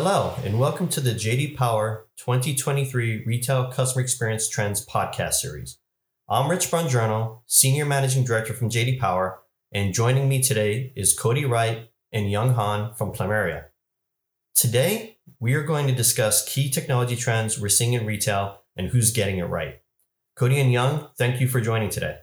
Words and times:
Hello, 0.00 0.36
and 0.44 0.60
welcome 0.60 0.86
to 0.90 1.00
the 1.00 1.10
JD 1.10 1.56
Power 1.56 2.06
2023 2.18 3.24
Retail 3.26 3.68
Customer 3.72 4.00
Experience 4.00 4.48
Trends 4.48 4.86
podcast 4.86 5.32
series. 5.32 5.78
I'm 6.28 6.48
Rich 6.48 6.70
Bongiorno, 6.70 7.40
Senior 7.46 7.84
Managing 7.84 8.22
Director 8.22 8.54
from 8.54 8.70
JD 8.70 9.00
Power, 9.00 9.40
and 9.72 9.92
joining 9.92 10.28
me 10.28 10.40
today 10.40 10.92
is 10.94 11.18
Cody 11.18 11.44
Wright 11.44 11.90
and 12.12 12.30
Young 12.30 12.54
Han 12.54 12.94
from 12.94 13.10
Plumeria. 13.10 13.64
Today, 14.54 15.18
we 15.40 15.54
are 15.54 15.64
going 15.64 15.88
to 15.88 15.92
discuss 15.92 16.48
key 16.48 16.70
technology 16.70 17.16
trends 17.16 17.58
we're 17.58 17.68
seeing 17.68 17.94
in 17.94 18.06
retail 18.06 18.60
and 18.76 18.90
who's 18.90 19.10
getting 19.10 19.38
it 19.38 19.46
right. 19.46 19.80
Cody 20.36 20.60
and 20.60 20.70
Young, 20.70 21.08
thank 21.18 21.40
you 21.40 21.48
for 21.48 21.60
joining 21.60 21.90
today. 21.90 22.18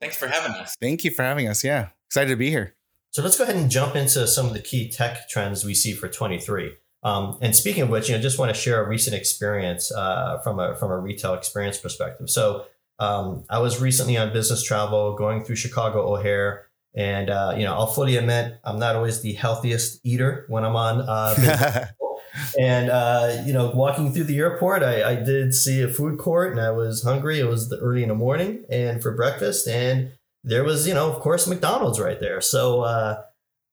Thanks 0.00 0.16
for 0.16 0.28
having 0.28 0.52
us. 0.52 0.74
Thank 0.80 1.04
you 1.04 1.10
for 1.10 1.22
having 1.22 1.48
us. 1.48 1.62
Yeah, 1.62 1.88
excited 2.08 2.30
to 2.30 2.36
be 2.36 2.48
here. 2.48 2.76
So 3.10 3.22
let's 3.22 3.36
go 3.36 3.44
ahead 3.44 3.56
and 3.56 3.70
jump 3.70 3.94
into 3.94 4.26
some 4.26 4.46
of 4.46 4.54
the 4.54 4.60
key 4.60 4.90
tech 4.90 5.28
trends 5.28 5.66
we 5.66 5.74
see 5.74 5.92
for 5.92 6.08
23. 6.08 6.72
Um, 7.02 7.38
and 7.40 7.56
speaking 7.56 7.82
of 7.82 7.88
which, 7.88 8.08
you 8.08 8.14
know, 8.14 8.20
just 8.20 8.38
want 8.38 8.54
to 8.54 8.60
share 8.60 8.84
a 8.84 8.88
recent 8.88 9.16
experience 9.16 9.90
uh, 9.92 10.38
from 10.42 10.58
a 10.58 10.74
from 10.76 10.90
a 10.90 10.98
retail 10.98 11.34
experience 11.34 11.78
perspective. 11.78 12.28
So 12.28 12.66
um, 12.98 13.44
I 13.48 13.58
was 13.58 13.80
recently 13.80 14.18
on 14.18 14.32
business 14.32 14.62
travel, 14.62 15.16
going 15.16 15.42
through 15.42 15.56
Chicago 15.56 16.14
O'Hare, 16.14 16.66
and 16.94 17.30
uh, 17.30 17.54
you 17.56 17.64
know, 17.64 17.72
I'll 17.72 17.86
fully 17.86 18.16
admit 18.16 18.60
I'm 18.64 18.78
not 18.78 18.96
always 18.96 19.22
the 19.22 19.32
healthiest 19.32 20.00
eater 20.04 20.44
when 20.48 20.64
I'm 20.64 20.76
on. 20.76 21.00
Uh, 21.00 21.86
and 22.60 22.90
uh, 22.90 23.42
you 23.46 23.54
know, 23.54 23.70
walking 23.70 24.12
through 24.12 24.24
the 24.24 24.38
airport, 24.38 24.82
I, 24.82 25.12
I 25.12 25.14
did 25.14 25.54
see 25.54 25.82
a 25.82 25.88
food 25.88 26.18
court, 26.18 26.52
and 26.52 26.60
I 26.60 26.70
was 26.70 27.02
hungry. 27.02 27.40
It 27.40 27.48
was 27.48 27.72
early 27.72 28.02
in 28.02 28.10
the 28.10 28.14
morning, 28.14 28.64
and 28.70 29.02
for 29.02 29.16
breakfast, 29.16 29.66
and 29.66 30.12
there 30.44 30.64
was, 30.64 30.86
you 30.86 30.94
know, 30.94 31.10
of 31.10 31.20
course, 31.20 31.46
McDonald's 31.46 32.00
right 32.00 32.20
there. 32.20 32.40
So 32.40 32.82
uh, 32.82 33.22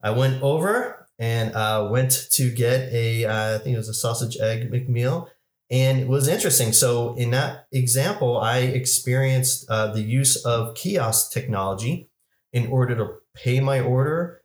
I 0.02 0.12
went 0.12 0.42
over 0.42 1.07
and 1.20 1.54
uh, 1.56 1.88
went 1.92 2.28
to 2.32 2.52
get 2.52 2.92
a, 2.92 3.26
uh, 3.26 3.56
I 3.56 3.58
think 3.60 3.74
it 3.74 3.78
was 3.78 3.90
a 3.90 3.94
sausage 3.94 4.38
egg 4.38 4.72
McMeal. 4.72 5.30
And 5.70 6.00
it 6.00 6.08
was 6.08 6.28
interesting. 6.28 6.72
So, 6.72 7.16
in 7.16 7.32
that 7.32 7.68
example, 7.74 8.38
I 8.38 8.60
experienced 8.60 9.66
uh, 9.70 9.88
the 9.88 10.02
use 10.02 10.38
of 10.46 10.76
kiosk 10.76 11.32
technology 11.32 12.10
in 12.54 12.68
order 12.68 12.96
to 12.96 13.16
pay 13.36 13.60
my 13.60 13.82
order. 13.82 14.42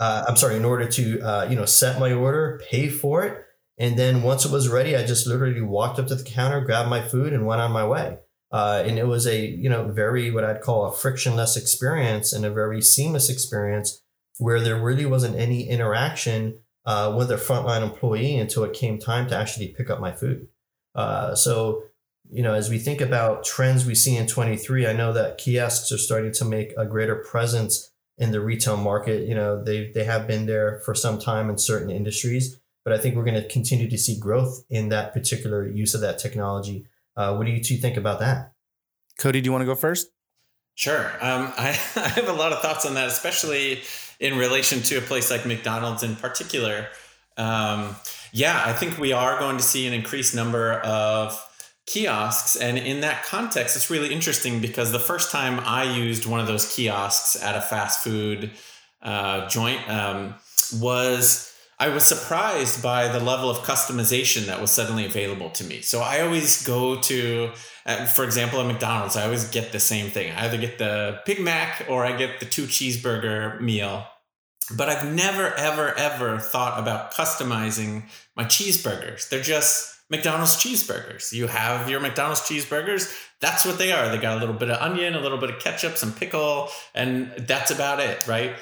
Uh, 0.00 0.24
I'm 0.26 0.36
sorry, 0.36 0.56
in 0.56 0.64
order 0.64 0.88
to 0.88 1.20
uh, 1.20 1.46
you 1.48 1.54
know 1.54 1.64
set 1.64 2.00
my 2.00 2.12
order, 2.12 2.60
pay 2.68 2.88
for 2.88 3.24
it, 3.24 3.44
and 3.78 3.96
then 3.96 4.22
once 4.22 4.44
it 4.44 4.50
was 4.50 4.68
ready, 4.68 4.96
I 4.96 5.06
just 5.06 5.28
literally 5.28 5.60
walked 5.60 6.00
up 6.00 6.08
to 6.08 6.16
the 6.16 6.24
counter, 6.24 6.60
grabbed 6.60 6.90
my 6.90 7.02
food, 7.02 7.32
and 7.32 7.46
went 7.46 7.60
on 7.60 7.70
my 7.70 7.86
way. 7.86 8.18
Uh, 8.50 8.82
and 8.86 8.98
it 8.98 9.06
was 9.06 9.26
a 9.26 9.46
you 9.46 9.68
know 9.68 9.88
very 9.88 10.30
what 10.30 10.44
I'd 10.44 10.60
call 10.60 10.86
a 10.86 10.92
frictionless 10.92 11.56
experience 11.56 12.32
and 12.32 12.44
a 12.44 12.50
very 12.50 12.80
seamless 12.82 13.30
experience 13.30 14.00
where 14.38 14.60
there 14.60 14.80
really 14.80 15.06
wasn't 15.06 15.36
any 15.36 15.68
interaction 15.68 16.58
uh, 16.86 17.14
with 17.16 17.30
a 17.30 17.36
frontline 17.36 17.82
employee 17.82 18.36
until 18.36 18.64
it 18.64 18.72
came 18.72 18.98
time 18.98 19.28
to 19.28 19.36
actually 19.36 19.68
pick 19.68 19.90
up 19.90 20.00
my 20.00 20.12
food. 20.12 20.48
Uh, 20.94 21.34
so, 21.34 21.84
you 22.30 22.42
know, 22.42 22.54
as 22.54 22.68
we 22.70 22.78
think 22.78 23.00
about 23.00 23.44
trends 23.44 23.86
we 23.86 23.94
see 23.94 24.16
in 24.16 24.26
23, 24.26 24.86
I 24.86 24.92
know 24.92 25.12
that 25.12 25.38
kiosks 25.38 25.92
are 25.92 25.98
starting 25.98 26.32
to 26.32 26.44
make 26.44 26.72
a 26.76 26.84
greater 26.84 27.16
presence 27.16 27.90
in 28.18 28.32
the 28.32 28.40
retail 28.40 28.76
market. 28.76 29.26
You 29.26 29.34
know, 29.34 29.62
they, 29.62 29.90
they 29.92 30.04
have 30.04 30.26
been 30.26 30.46
there 30.46 30.80
for 30.84 30.94
some 30.94 31.18
time 31.18 31.50
in 31.50 31.58
certain 31.58 31.90
industries, 31.90 32.60
but 32.84 32.92
I 32.92 32.98
think 32.98 33.16
we're 33.16 33.24
going 33.24 33.40
to 33.40 33.48
continue 33.48 33.88
to 33.88 33.98
see 33.98 34.18
growth 34.18 34.64
in 34.68 34.90
that 34.90 35.12
particular 35.12 35.66
use 35.66 35.94
of 35.94 36.00
that 36.02 36.18
technology. 36.18 36.86
Uh, 37.16 37.34
what 37.36 37.46
do 37.46 37.52
you 37.52 37.62
two 37.62 37.76
think 37.76 37.96
about 37.96 38.20
that? 38.20 38.52
Cody, 39.18 39.40
do 39.40 39.46
you 39.46 39.52
want 39.52 39.62
to 39.62 39.66
go 39.66 39.74
first? 39.74 40.08
Sure. 40.74 41.06
Um, 41.20 41.52
I, 41.56 41.68
I 41.96 42.08
have 42.08 42.28
a 42.28 42.32
lot 42.32 42.52
of 42.52 42.60
thoughts 42.60 42.84
on 42.84 42.94
that, 42.94 43.08
especially 43.08 43.80
in 44.20 44.38
relation 44.38 44.80
to 44.82 44.96
a 44.96 45.00
place 45.00 45.30
like 45.30 45.46
McDonald's 45.46 46.02
in 46.02 46.16
particular. 46.16 46.88
Um, 47.36 47.96
yeah, 48.32 48.62
I 48.64 48.72
think 48.72 48.98
we 48.98 49.12
are 49.12 49.38
going 49.38 49.56
to 49.56 49.62
see 49.62 49.86
an 49.86 49.92
increased 49.92 50.34
number 50.34 50.74
of 50.80 51.40
kiosks. 51.86 52.56
And 52.56 52.78
in 52.78 53.00
that 53.00 53.24
context, 53.24 53.76
it's 53.76 53.90
really 53.90 54.12
interesting 54.12 54.60
because 54.60 54.92
the 54.92 54.98
first 54.98 55.30
time 55.30 55.60
I 55.60 55.84
used 55.84 56.26
one 56.26 56.40
of 56.40 56.46
those 56.46 56.74
kiosks 56.74 57.40
at 57.42 57.56
a 57.56 57.60
fast 57.60 58.02
food 58.02 58.50
uh, 59.02 59.48
joint 59.48 59.88
um, 59.88 60.34
was 60.76 61.53
I 61.78 61.88
was 61.88 62.04
surprised 62.04 62.82
by 62.82 63.08
the 63.08 63.20
level 63.20 63.50
of 63.50 63.58
customization 63.58 64.46
that 64.46 64.60
was 64.60 64.70
suddenly 64.70 65.04
available 65.04 65.50
to 65.50 65.64
me. 65.64 65.80
So 65.80 66.00
I 66.00 66.20
always 66.20 66.64
go 66.64 67.00
to, 67.00 67.50
for 68.14 68.24
example, 68.24 68.60
at 68.60 68.66
McDonald's, 68.66 69.16
I 69.16 69.24
always 69.24 69.48
get 69.50 69.72
the 69.72 69.80
same 69.80 70.10
thing. 70.10 70.32
I 70.32 70.44
either 70.44 70.56
get 70.56 70.78
the 70.78 71.20
Big 71.26 71.40
Mac 71.40 71.86
or 71.88 72.04
I 72.04 72.16
get 72.16 72.38
the 72.38 72.46
two 72.46 72.64
cheeseburger 72.64 73.60
meal. 73.60 74.06
But 74.76 74.88
I've 74.88 75.12
never, 75.12 75.52
ever, 75.54 75.92
ever 75.94 76.38
thought 76.38 76.78
about 76.78 77.12
customizing 77.12 78.04
my 78.36 78.44
cheeseburgers. 78.44 79.28
They're 79.28 79.42
just 79.42 79.98
McDonald's 80.10 80.56
cheeseburgers. 80.56 81.32
You 81.32 81.48
have 81.48 81.90
your 81.90 82.00
McDonald's 82.00 82.40
cheeseburgers. 82.42 83.14
That's 83.40 83.66
what 83.66 83.78
they 83.78 83.92
are. 83.92 84.08
They 84.08 84.18
got 84.18 84.36
a 84.36 84.40
little 84.40 84.54
bit 84.54 84.70
of 84.70 84.80
onion, 84.80 85.14
a 85.14 85.20
little 85.20 85.38
bit 85.38 85.50
of 85.50 85.58
ketchup, 85.58 85.96
some 85.96 86.12
pickle, 86.12 86.70
and 86.94 87.32
that's 87.36 87.70
about 87.70 88.00
it, 88.00 88.26
right? 88.26 88.54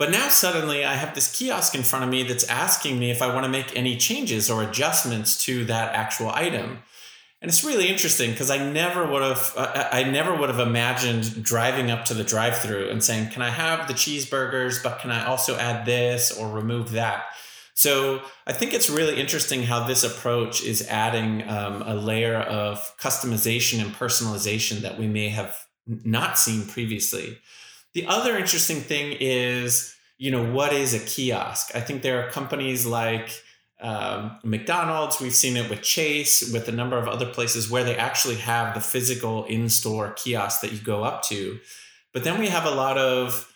But 0.00 0.10
now 0.10 0.30
suddenly 0.30 0.82
I 0.82 0.94
have 0.94 1.14
this 1.14 1.30
kiosk 1.30 1.74
in 1.74 1.82
front 1.82 2.06
of 2.06 2.10
me 2.10 2.22
that's 2.22 2.48
asking 2.48 2.98
me 2.98 3.10
if 3.10 3.20
I 3.20 3.34
want 3.34 3.44
to 3.44 3.50
make 3.50 3.76
any 3.76 3.98
changes 3.98 4.50
or 4.50 4.62
adjustments 4.62 5.44
to 5.44 5.66
that 5.66 5.94
actual 5.94 6.30
item. 6.30 6.78
And 7.42 7.50
it's 7.50 7.62
really 7.62 7.86
interesting 7.86 8.30
because 8.30 8.50
I 8.50 8.56
never 8.56 9.06
would 9.06 9.20
have 9.20 9.52
I 9.56 10.04
never 10.04 10.34
would 10.34 10.48
have 10.48 10.58
imagined 10.58 11.42
driving 11.42 11.90
up 11.90 12.06
to 12.06 12.14
the 12.14 12.24
drive-through 12.24 12.88
and 12.88 13.04
saying, 13.04 13.28
"Can 13.28 13.42
I 13.42 13.50
have 13.50 13.88
the 13.88 13.94
cheeseburgers, 13.94 14.82
but 14.82 15.00
can 15.00 15.10
I 15.10 15.26
also 15.26 15.58
add 15.58 15.84
this 15.84 16.32
or 16.32 16.48
remove 16.48 16.92
that?" 16.92 17.24
So 17.74 18.22
I 18.46 18.54
think 18.54 18.72
it's 18.72 18.88
really 18.88 19.20
interesting 19.20 19.64
how 19.64 19.86
this 19.86 20.02
approach 20.02 20.62
is 20.62 20.86
adding 20.88 21.46
um, 21.46 21.82
a 21.82 21.94
layer 21.94 22.36
of 22.36 22.96
customization 22.98 23.82
and 23.82 23.94
personalization 23.94 24.80
that 24.80 24.98
we 24.98 25.06
may 25.06 25.28
have 25.28 25.54
not 25.86 26.38
seen 26.38 26.66
previously. 26.66 27.38
The 27.94 28.06
other 28.06 28.36
interesting 28.36 28.80
thing 28.80 29.16
is, 29.18 29.96
you 30.18 30.30
know, 30.30 30.52
what 30.52 30.72
is 30.72 30.94
a 30.94 31.00
kiosk? 31.00 31.74
I 31.74 31.80
think 31.80 32.02
there 32.02 32.24
are 32.24 32.30
companies 32.30 32.86
like 32.86 33.42
um, 33.80 34.38
McDonald's, 34.44 35.20
we've 35.20 35.34
seen 35.34 35.56
it 35.56 35.70
with 35.70 35.82
Chase, 35.82 36.52
with 36.52 36.68
a 36.68 36.72
number 36.72 36.98
of 36.98 37.08
other 37.08 37.26
places 37.26 37.70
where 37.70 37.84
they 37.84 37.96
actually 37.96 38.36
have 38.36 38.74
the 38.74 38.80
physical 38.80 39.44
in 39.44 39.68
store 39.68 40.12
kiosk 40.12 40.60
that 40.60 40.72
you 40.72 40.78
go 40.78 41.02
up 41.02 41.22
to. 41.24 41.58
But 42.12 42.24
then 42.24 42.38
we 42.38 42.48
have 42.48 42.66
a 42.66 42.70
lot 42.70 42.98
of 42.98 43.49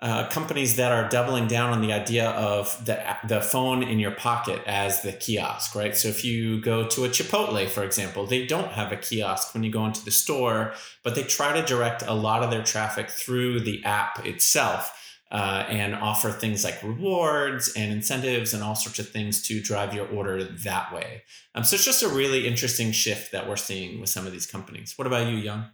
uh, 0.00 0.28
companies 0.28 0.76
that 0.76 0.92
are 0.92 1.08
doubling 1.08 1.48
down 1.48 1.70
on 1.70 1.80
the 1.80 1.92
idea 1.92 2.30
of 2.30 2.84
the, 2.84 3.02
the 3.26 3.40
phone 3.40 3.82
in 3.82 3.98
your 3.98 4.12
pocket 4.12 4.62
as 4.64 5.02
the 5.02 5.12
kiosk, 5.12 5.74
right? 5.74 5.96
So 5.96 6.06
if 6.06 6.24
you 6.24 6.60
go 6.60 6.86
to 6.86 7.04
a 7.04 7.08
Chipotle, 7.08 7.68
for 7.68 7.82
example, 7.82 8.24
they 8.24 8.46
don't 8.46 8.70
have 8.72 8.92
a 8.92 8.96
kiosk 8.96 9.54
when 9.54 9.64
you 9.64 9.72
go 9.72 9.84
into 9.86 10.04
the 10.04 10.12
store, 10.12 10.72
but 11.02 11.16
they 11.16 11.24
try 11.24 11.52
to 11.52 11.66
direct 11.66 12.02
a 12.06 12.14
lot 12.14 12.44
of 12.44 12.50
their 12.50 12.62
traffic 12.62 13.10
through 13.10 13.60
the 13.60 13.84
app 13.84 14.24
itself. 14.24 14.94
Uh, 15.30 15.66
and 15.68 15.94
offer 15.94 16.30
things 16.30 16.64
like 16.64 16.82
rewards 16.82 17.70
and 17.76 17.92
incentives 17.92 18.54
and 18.54 18.62
all 18.62 18.74
sorts 18.74 18.98
of 18.98 19.10
things 19.10 19.42
to 19.42 19.60
drive 19.60 19.92
your 19.92 20.08
order 20.08 20.42
that 20.42 20.90
way. 20.90 21.22
Um, 21.54 21.64
so 21.64 21.74
it's 21.74 21.84
just 21.84 22.02
a 22.02 22.08
really 22.08 22.46
interesting 22.46 22.92
shift 22.92 23.32
that 23.32 23.46
we're 23.46 23.56
seeing 23.56 24.00
with 24.00 24.08
some 24.08 24.26
of 24.26 24.32
these 24.32 24.46
companies. 24.46 24.94
What 24.96 25.06
about 25.06 25.26
you, 25.26 25.36
Young? 25.36 25.66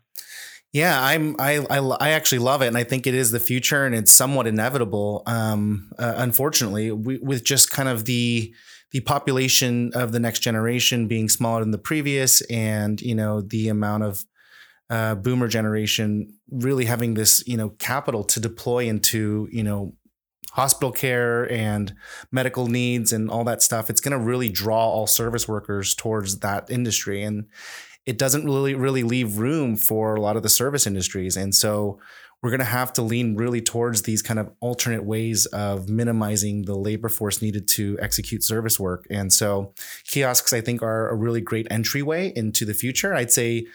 Yeah, 0.74 1.00
I'm. 1.00 1.36
I, 1.38 1.64
I, 1.70 1.78
I 1.78 2.10
actually 2.10 2.40
love 2.40 2.60
it, 2.60 2.66
and 2.66 2.76
I 2.76 2.82
think 2.82 3.06
it 3.06 3.14
is 3.14 3.30
the 3.30 3.38
future, 3.38 3.86
and 3.86 3.94
it's 3.94 4.12
somewhat 4.12 4.48
inevitable. 4.48 5.22
Um, 5.24 5.88
uh, 6.00 6.14
unfortunately, 6.16 6.90
we, 6.90 7.18
with 7.18 7.44
just 7.44 7.70
kind 7.70 7.88
of 7.88 8.06
the 8.06 8.52
the 8.90 8.98
population 9.00 9.92
of 9.94 10.10
the 10.10 10.18
next 10.18 10.40
generation 10.40 11.06
being 11.06 11.28
smaller 11.28 11.60
than 11.60 11.70
the 11.70 11.78
previous, 11.78 12.40
and 12.50 13.00
you 13.00 13.14
know 13.14 13.40
the 13.40 13.68
amount 13.68 14.02
of 14.02 14.24
uh, 14.90 15.14
boomer 15.14 15.46
generation 15.46 16.36
really 16.50 16.86
having 16.86 17.14
this 17.14 17.44
you 17.46 17.56
know 17.56 17.68
capital 17.78 18.24
to 18.24 18.40
deploy 18.40 18.84
into 18.84 19.48
you 19.52 19.62
know 19.62 19.94
hospital 20.50 20.90
care 20.92 21.50
and 21.52 21.94
medical 22.30 22.68
needs 22.68 23.12
and 23.12 23.28
all 23.28 23.42
that 23.42 23.60
stuff 23.60 23.90
it's 23.90 24.00
going 24.00 24.16
to 24.16 24.24
really 24.24 24.48
draw 24.48 24.88
all 24.88 25.04
service 25.04 25.48
workers 25.48 25.96
towards 25.96 26.38
that 26.40 26.70
industry 26.70 27.24
and 27.24 27.46
it 28.06 28.18
doesn't 28.18 28.44
really 28.44 28.74
really 28.74 29.02
leave 29.02 29.38
room 29.38 29.76
for 29.76 30.14
a 30.14 30.20
lot 30.20 30.36
of 30.36 30.42
the 30.42 30.48
service 30.48 30.86
industries. 30.86 31.36
And 31.36 31.54
so 31.54 31.98
we're 32.42 32.50
going 32.50 32.60
to 32.60 32.66
have 32.66 32.92
to 32.92 33.02
lean 33.02 33.36
really 33.36 33.62
towards 33.62 34.02
these 34.02 34.20
kind 34.20 34.38
of 34.38 34.50
alternate 34.60 35.04
ways 35.04 35.46
of 35.46 35.88
minimizing 35.88 36.66
the 36.66 36.74
labor 36.74 37.08
force 37.08 37.40
needed 37.40 37.66
to 37.68 37.96
execute 38.02 38.44
service 38.44 38.78
work. 38.78 39.06
And 39.08 39.32
so 39.32 39.72
kiosks 40.04 40.52
i 40.52 40.60
think 40.60 40.82
are 40.82 41.08
a 41.08 41.14
really 41.14 41.40
great 41.40 41.66
entryway 41.70 42.32
into 42.36 42.64
the 42.64 42.74
future. 42.74 43.14
I'd 43.14 43.32
say 43.32 43.66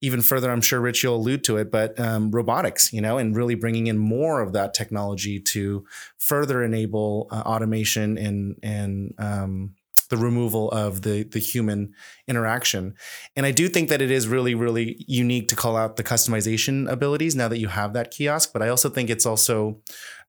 even 0.00 0.20
further 0.20 0.50
i'm 0.50 0.60
sure 0.60 0.80
rich 0.80 1.02
you'll 1.02 1.16
allude 1.16 1.42
to 1.44 1.56
it 1.56 1.70
but 1.70 1.98
um, 1.98 2.30
robotics 2.30 2.92
you 2.92 3.00
know 3.00 3.16
and 3.16 3.34
really 3.36 3.54
bringing 3.54 3.86
in 3.86 3.96
more 3.96 4.42
of 4.42 4.52
that 4.52 4.74
technology 4.74 5.40
to 5.40 5.84
further 6.18 6.62
enable 6.62 7.26
uh, 7.30 7.42
automation 7.46 8.18
and 8.18 8.56
and 8.62 9.14
um, 9.18 9.74
the 10.08 10.16
removal 10.16 10.70
of 10.70 11.02
the 11.02 11.24
the 11.24 11.38
human 11.38 11.94
interaction. 12.28 12.94
And 13.36 13.46
I 13.46 13.50
do 13.50 13.68
think 13.68 13.88
that 13.88 14.02
it 14.02 14.10
is 14.10 14.28
really 14.28 14.54
really 14.54 15.04
unique 15.06 15.48
to 15.48 15.56
call 15.56 15.76
out 15.76 15.96
the 15.96 16.04
customization 16.04 16.90
abilities 16.90 17.34
now 17.34 17.48
that 17.48 17.58
you 17.58 17.68
have 17.68 17.92
that 17.94 18.10
kiosk. 18.10 18.52
But 18.52 18.62
I 18.62 18.68
also 18.68 18.88
think 18.88 19.10
it's 19.10 19.26
also 19.26 19.80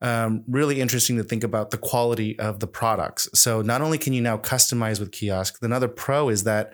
um, 0.02 0.44
really 0.48 0.82
interesting 0.82 1.18
to 1.18 1.24
think 1.24 1.44
about 1.44 1.72
the 1.72 1.78
quality 1.78 2.38
of 2.40 2.60
the 2.60 2.68
products. 2.68 3.30
So 3.34 3.62
not 3.62 3.82
only 3.82 3.98
can 3.98 4.14
you 4.14 4.22
now 4.22 4.38
customize 4.38 5.00
with 5.00 5.12
kiosk, 5.12 5.62
another 5.62 5.88
pro 5.88 6.30
is 6.30 6.44
that 6.44 6.74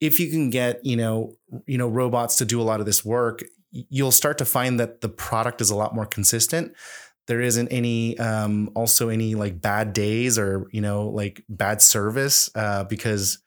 if 0.00 0.20
you 0.20 0.30
can 0.30 0.50
get 0.50 0.84
you 0.84 0.96
know 0.96 1.36
you 1.66 1.78
know 1.78 1.88
robots 1.88 2.36
to 2.36 2.44
do 2.44 2.60
a 2.60 2.64
lot 2.64 2.80
of 2.80 2.86
this 2.86 3.04
work, 3.04 3.42
you'll 3.70 4.12
start 4.12 4.38
to 4.38 4.44
find 4.44 4.78
that 4.80 5.00
the 5.00 5.08
product 5.08 5.60
is 5.60 5.70
a 5.70 5.76
lot 5.76 5.94
more 5.94 6.06
consistent 6.06 6.74
there 7.26 7.40
isn't 7.40 7.68
any 7.68 8.18
um, 8.18 8.70
also 8.74 9.08
any 9.08 9.34
like 9.34 9.60
bad 9.60 9.92
days 9.92 10.38
or 10.38 10.66
you 10.72 10.80
know 10.80 11.08
like 11.08 11.44
bad 11.48 11.82
service 11.82 12.50
uh, 12.54 12.84
because 12.84 13.38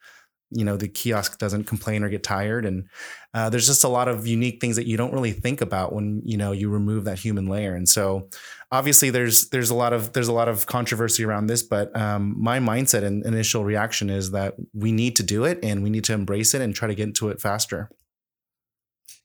you 0.50 0.64
know 0.64 0.76
the 0.76 0.88
kiosk 0.88 1.38
doesn't 1.38 1.64
complain 1.64 2.02
or 2.02 2.08
get 2.08 2.22
tired. 2.22 2.64
And 2.66 2.88
uh, 3.34 3.50
there's 3.50 3.66
just 3.66 3.84
a 3.84 3.88
lot 3.88 4.08
of 4.08 4.26
unique 4.26 4.60
things 4.60 4.76
that 4.76 4.86
you 4.86 4.96
don't 4.96 5.12
really 5.12 5.32
think 5.32 5.60
about 5.60 5.92
when 5.92 6.22
you 6.24 6.36
know 6.36 6.52
you 6.52 6.68
remove 6.68 7.04
that 7.04 7.18
human 7.18 7.46
layer. 7.46 7.74
And 7.74 7.88
so 7.88 8.28
obviously 8.72 9.10
there's 9.10 9.48
there's 9.50 9.70
a 9.70 9.74
lot 9.74 9.92
of 9.92 10.12
there's 10.12 10.28
a 10.28 10.32
lot 10.32 10.48
of 10.48 10.66
controversy 10.66 11.24
around 11.24 11.46
this 11.46 11.62
but 11.62 11.94
um, 11.98 12.34
my 12.38 12.58
mindset 12.58 13.02
and 13.02 13.24
initial 13.26 13.64
reaction 13.64 14.08
is 14.08 14.30
that 14.30 14.54
we 14.72 14.92
need 14.92 15.16
to 15.16 15.22
do 15.22 15.44
it 15.44 15.58
and 15.62 15.82
we 15.82 15.90
need 15.90 16.04
to 16.04 16.12
embrace 16.12 16.54
it 16.54 16.60
and 16.60 16.74
try 16.74 16.86
to 16.86 16.94
get 16.94 17.08
into 17.08 17.28
it 17.28 17.40
faster 17.40 17.90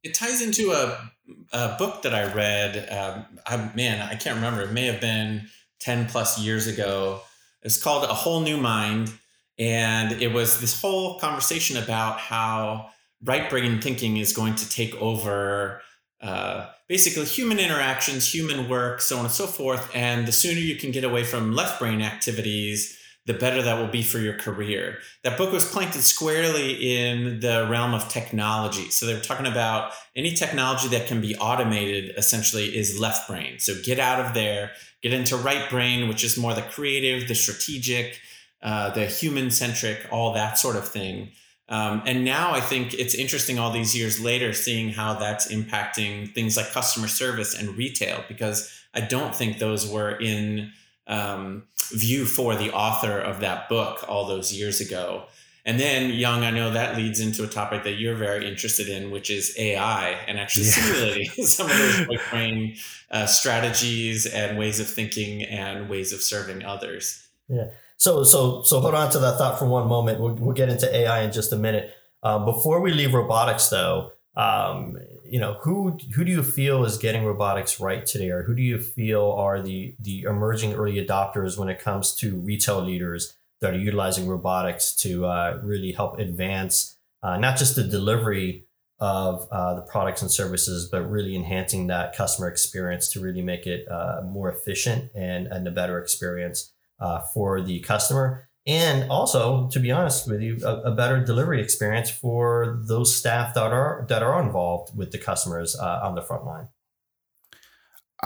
it 0.05 0.13
ties 0.13 0.41
into 0.41 0.71
a, 0.71 1.11
a 1.51 1.75
book 1.77 2.03
that 2.03 2.13
I 2.13 2.31
read. 2.31 2.87
Um, 2.91 3.25
I, 3.47 3.71
man, 3.75 4.01
I 4.01 4.13
can't 4.13 4.35
remember. 4.35 4.61
It 4.61 4.71
may 4.71 4.85
have 4.85 5.01
been 5.01 5.47
10 5.79 6.07
plus 6.07 6.39
years 6.39 6.67
ago. 6.67 7.21
It's 7.63 7.81
called 7.81 8.03
A 8.03 8.13
Whole 8.13 8.41
New 8.41 8.57
Mind. 8.57 9.11
And 9.57 10.21
it 10.21 10.31
was 10.31 10.61
this 10.61 10.79
whole 10.79 11.17
conversation 11.17 11.77
about 11.77 12.19
how 12.19 12.89
right 13.23 13.49
brain 13.49 13.81
thinking 13.81 14.17
is 14.17 14.31
going 14.31 14.53
to 14.55 14.69
take 14.69 14.93
over 15.01 15.81
uh, 16.21 16.67
basically 16.87 17.25
human 17.25 17.57
interactions, 17.57 18.31
human 18.31 18.69
work, 18.69 19.01
so 19.01 19.17
on 19.17 19.25
and 19.25 19.33
so 19.33 19.47
forth. 19.47 19.89
And 19.95 20.27
the 20.27 20.31
sooner 20.31 20.59
you 20.59 20.75
can 20.75 20.91
get 20.91 21.03
away 21.03 21.23
from 21.23 21.53
left 21.53 21.79
brain 21.79 22.03
activities, 22.03 22.94
the 23.25 23.33
better 23.33 23.61
that 23.61 23.79
will 23.79 23.87
be 23.87 24.03
for 24.03 24.19
your 24.19 24.37
career. 24.37 24.99
That 25.23 25.37
book 25.37 25.51
was 25.51 25.69
planted 25.69 26.03
squarely 26.03 26.97
in 26.97 27.39
the 27.39 27.67
realm 27.69 27.93
of 27.93 28.07
technology. 28.07 28.91
So 28.91 29.05
they're 29.05 29.19
talking 29.19 29.47
about 29.47 29.93
any 30.15 30.33
technology 30.33 30.87
that 30.89 31.07
can 31.07 31.21
be 31.21 31.35
automated 31.37 32.13
essentially 32.17 32.77
is 32.77 32.99
left 32.99 33.27
brain. 33.27 33.57
So 33.57 33.73
get 33.83 33.99
out 33.99 34.23
of 34.23 34.35
there, 34.35 34.71
get 35.01 35.11
into 35.11 35.37
right 35.37 35.67
brain, 35.69 36.07
which 36.07 36.23
is 36.23 36.37
more 36.37 36.53
the 36.53 36.61
creative, 36.61 37.27
the 37.27 37.35
strategic, 37.35 38.19
uh, 38.61 38.91
the 38.91 39.07
human 39.07 39.49
centric, 39.49 40.05
all 40.11 40.33
that 40.33 40.59
sort 40.59 40.75
of 40.75 40.87
thing. 40.87 41.31
Um, 41.67 42.03
and 42.05 42.23
now 42.23 42.51
I 42.53 42.61
think 42.61 42.93
it's 42.93 43.15
interesting 43.15 43.57
all 43.57 43.71
these 43.71 43.97
years 43.97 44.19
later 44.19 44.53
seeing 44.53 44.89
how 44.89 45.15
that's 45.15 45.51
impacting 45.51 46.31
things 46.35 46.57
like 46.57 46.69
customer 46.71 47.07
service 47.07 47.59
and 47.59 47.75
retail, 47.75 48.23
because 48.27 48.71
I 48.93 49.01
don't 49.01 49.35
think 49.35 49.57
those 49.57 49.87
were 49.87 50.11
in 50.11 50.73
um, 51.07 51.63
view 51.89 52.25
for 52.25 52.55
the 52.55 52.71
author 52.71 53.19
of 53.19 53.39
that 53.41 53.69
book 53.69 54.05
all 54.07 54.25
those 54.25 54.53
years 54.53 54.81
ago. 54.81 55.25
And 55.67 55.79
then, 55.79 56.11
Young, 56.11 56.43
I 56.43 56.51
know 56.51 56.69
that 56.71 56.95
leads 56.95 57.19
into 57.19 57.43
a 57.43 57.47
topic 57.47 57.83
that 57.83 57.93
you're 57.93 58.15
very 58.15 58.47
interested 58.47 58.87
in, 58.87 59.09
which 59.09 59.31
is 59.31 59.55
AI 59.57 60.09
and 60.27 60.39
actually 60.39 60.65
yeah. 60.65 60.71
simulating 60.71 61.25
some 61.45 61.69
of 61.69 61.75
those 61.75 62.07
big 62.09 62.19
brain 62.29 62.77
uh, 63.09 63.25
strategies 63.25 64.27
and 64.27 64.59
ways 64.59 64.79
of 64.79 64.87
thinking 64.87 65.43
and 65.43 65.89
ways 65.89 66.13
of 66.13 66.21
serving 66.21 66.63
others. 66.63 67.27
Yeah. 67.47 67.69
So, 67.97 68.23
so, 68.23 68.61
so 68.61 68.79
hold 68.79 68.93
on 68.93 69.09
to 69.11 69.19
that 69.19 69.37
thought 69.37 69.57
for 69.57 69.65
one 69.65 69.87
moment. 69.87 70.19
We'll, 70.19 70.35
we'll 70.35 70.55
get 70.55 70.69
into 70.69 70.93
AI 70.93 71.21
in 71.21 71.31
just 71.31 71.51
a 71.51 71.57
minute. 71.57 71.91
Uh, 72.21 72.45
before 72.45 72.79
we 72.79 72.91
leave 72.91 73.13
robotics, 73.13 73.69
though, 73.69 74.11
um, 74.35 74.97
you 75.23 75.39
know 75.39 75.53
who 75.61 75.97
who 76.13 76.23
do 76.23 76.31
you 76.31 76.43
feel 76.43 76.85
is 76.85 76.97
getting 76.97 77.23
robotics 77.25 77.79
right 77.79 78.05
today? 78.05 78.29
Or 78.29 78.43
who 78.43 78.55
do 78.55 78.61
you 78.61 78.77
feel 78.79 79.31
are 79.31 79.61
the 79.61 79.95
the 79.99 80.23
emerging 80.23 80.73
early 80.73 81.03
adopters 81.03 81.57
when 81.57 81.69
it 81.69 81.79
comes 81.79 82.13
to 82.15 82.37
retail 82.37 82.81
leaders 82.81 83.35
that 83.61 83.73
are 83.73 83.79
utilizing 83.79 84.27
robotics 84.27 84.93
to 84.95 85.25
uh, 85.25 85.59
really 85.63 85.91
help 85.91 86.19
advance 86.19 86.97
uh, 87.23 87.37
not 87.37 87.57
just 87.57 87.75
the 87.75 87.83
delivery 87.83 88.65
of 88.99 89.47
uh, 89.51 89.73
the 89.73 89.81
products 89.81 90.21
and 90.21 90.31
services 90.31 90.87
but 90.89 91.09
really 91.09 91.35
enhancing 91.35 91.87
that 91.87 92.15
customer 92.15 92.47
experience 92.47 93.11
to 93.11 93.19
really 93.19 93.41
make 93.41 93.65
it 93.65 93.89
uh, 93.89 94.21
more 94.23 94.49
efficient 94.51 95.11
and, 95.15 95.47
and 95.47 95.67
a 95.67 95.71
better 95.71 95.99
experience 95.99 96.71
uh, 96.99 97.19
for 97.33 97.61
the 97.61 97.79
customer 97.79 98.47
and 98.67 99.09
also 99.11 99.67
to 99.69 99.79
be 99.79 99.91
honest 99.91 100.27
with 100.27 100.41
you 100.41 100.57
a, 100.63 100.81
a, 100.81 100.91
better 100.91 101.23
delivery 101.23 101.61
experience 101.61 102.09
for 102.09 102.81
those 102.87 103.15
staff 103.15 103.53
that 103.53 103.71
are 103.71 104.05
that 104.09 104.23
are 104.23 104.41
involved 104.41 104.95
with 104.97 105.11
the 105.11 105.17
customers 105.17 105.75
uh, 105.79 105.99
on 106.03 106.15
the 106.15 106.21
front 106.21 106.45
line 106.45 106.67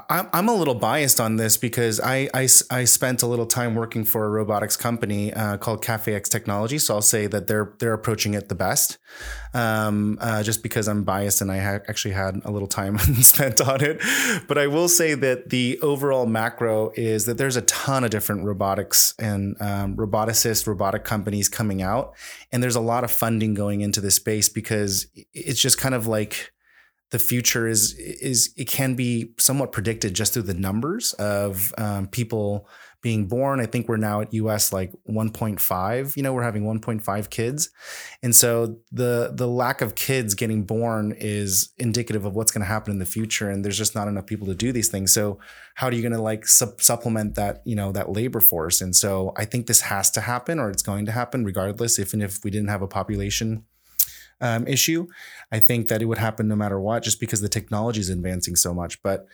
I'm 0.07 0.47
a 0.47 0.53
little 0.53 0.75
biased 0.75 1.19
on 1.19 1.37
this 1.37 1.57
because 1.57 1.99
I, 1.99 2.29
I, 2.31 2.47
I 2.69 2.83
spent 2.83 3.23
a 3.23 3.27
little 3.27 3.47
time 3.47 3.73
working 3.73 4.05
for 4.05 4.23
a 4.25 4.29
robotics 4.29 4.77
company 4.77 5.33
uh, 5.33 5.57
called 5.57 5.83
CafeX 5.83 6.29
Technology. 6.29 6.77
So 6.77 6.93
I'll 6.93 7.01
say 7.01 7.25
that 7.25 7.47
they're 7.47 7.73
they're 7.79 7.93
approaching 7.93 8.35
it 8.35 8.49
the 8.49 8.55
best, 8.55 8.99
um, 9.55 10.19
uh, 10.21 10.43
just 10.43 10.61
because 10.61 10.87
I'm 10.87 11.03
biased 11.03 11.41
and 11.41 11.51
I 11.51 11.57
ha- 11.57 11.79
actually 11.87 12.13
had 12.13 12.39
a 12.45 12.51
little 12.51 12.67
time 12.67 12.99
spent 13.21 13.61
on 13.61 13.83
it. 13.83 13.99
But 14.47 14.59
I 14.59 14.67
will 14.67 14.89
say 14.89 15.15
that 15.15 15.49
the 15.49 15.79
overall 15.81 16.27
macro 16.27 16.91
is 16.95 17.25
that 17.25 17.39
there's 17.39 17.55
a 17.55 17.63
ton 17.63 18.03
of 18.03 18.11
different 18.11 18.45
robotics 18.45 19.15
and 19.17 19.59
um, 19.59 19.95
roboticists, 19.95 20.67
robotic 20.67 21.03
companies 21.03 21.49
coming 21.49 21.81
out, 21.81 22.13
and 22.51 22.61
there's 22.61 22.75
a 22.75 22.81
lot 22.81 23.03
of 23.03 23.09
funding 23.09 23.55
going 23.55 23.81
into 23.81 24.01
this 24.01 24.15
space 24.15 24.49
because 24.49 25.07
it's 25.33 25.59
just 25.59 25.79
kind 25.79 25.95
of 25.95 26.05
like 26.05 26.51
the 27.11 27.19
future 27.19 27.67
is 27.67 27.93
is 27.93 28.53
it 28.55 28.67
can 28.67 28.95
be 28.95 29.31
somewhat 29.37 29.71
predicted 29.71 30.13
just 30.13 30.33
through 30.33 30.43
the 30.43 30.53
numbers 30.53 31.13
of 31.13 31.73
um, 31.77 32.07
people 32.07 32.67
being 33.01 33.27
born. 33.27 33.61
I 33.61 33.65
think 33.65 33.87
we're 33.87 33.97
now 33.97 34.21
at 34.21 34.33
US 34.33 34.73
like 34.73 34.91
1.5. 35.09 36.17
You 36.17 36.23
know, 36.23 36.33
we're 36.33 36.43
having 36.43 36.63
1.5 36.63 37.29
kids, 37.29 37.69
and 38.21 38.35
so 38.35 38.77
the 38.91 39.31
the 39.33 39.47
lack 39.47 39.81
of 39.81 39.95
kids 39.95 40.35
getting 40.35 40.63
born 40.63 41.15
is 41.17 41.73
indicative 41.77 42.25
of 42.25 42.35
what's 42.35 42.51
going 42.51 42.61
to 42.61 42.67
happen 42.67 42.91
in 42.91 42.99
the 42.99 43.05
future. 43.05 43.49
And 43.49 43.65
there's 43.65 43.77
just 43.77 43.95
not 43.95 44.07
enough 44.07 44.27
people 44.27 44.47
to 44.47 44.55
do 44.55 44.71
these 44.71 44.89
things. 44.89 45.11
So 45.11 45.39
how 45.75 45.87
are 45.87 45.93
you 45.93 46.01
going 46.01 46.11
to 46.11 46.21
like 46.21 46.47
su- 46.47 46.75
supplement 46.79 47.35
that 47.35 47.61
you 47.65 47.75
know 47.75 47.91
that 47.91 48.11
labor 48.11 48.41
force? 48.41 48.81
And 48.81 48.95
so 48.95 49.33
I 49.35 49.45
think 49.45 49.65
this 49.65 49.81
has 49.81 50.11
to 50.11 50.21
happen, 50.21 50.59
or 50.59 50.69
it's 50.69 50.83
going 50.83 51.05
to 51.05 51.11
happen 51.11 51.43
regardless. 51.43 51.97
Even 51.97 52.21
if 52.21 52.43
we 52.43 52.51
didn't 52.51 52.69
have 52.69 52.83
a 52.83 52.87
population 52.87 53.65
um, 54.41 54.67
issue. 54.67 55.07
I 55.51 55.59
think 55.59 55.87
that 55.87 56.01
it 56.01 56.05
would 56.05 56.17
happen 56.17 56.47
no 56.47 56.55
matter 56.55 56.79
what, 56.79 57.03
just 57.03 57.19
because 57.19 57.41
the 57.41 57.49
technology 57.49 57.99
is 57.99 58.09
advancing 58.09 58.55
so 58.55 58.73
much. 58.73 59.01
But 59.01 59.27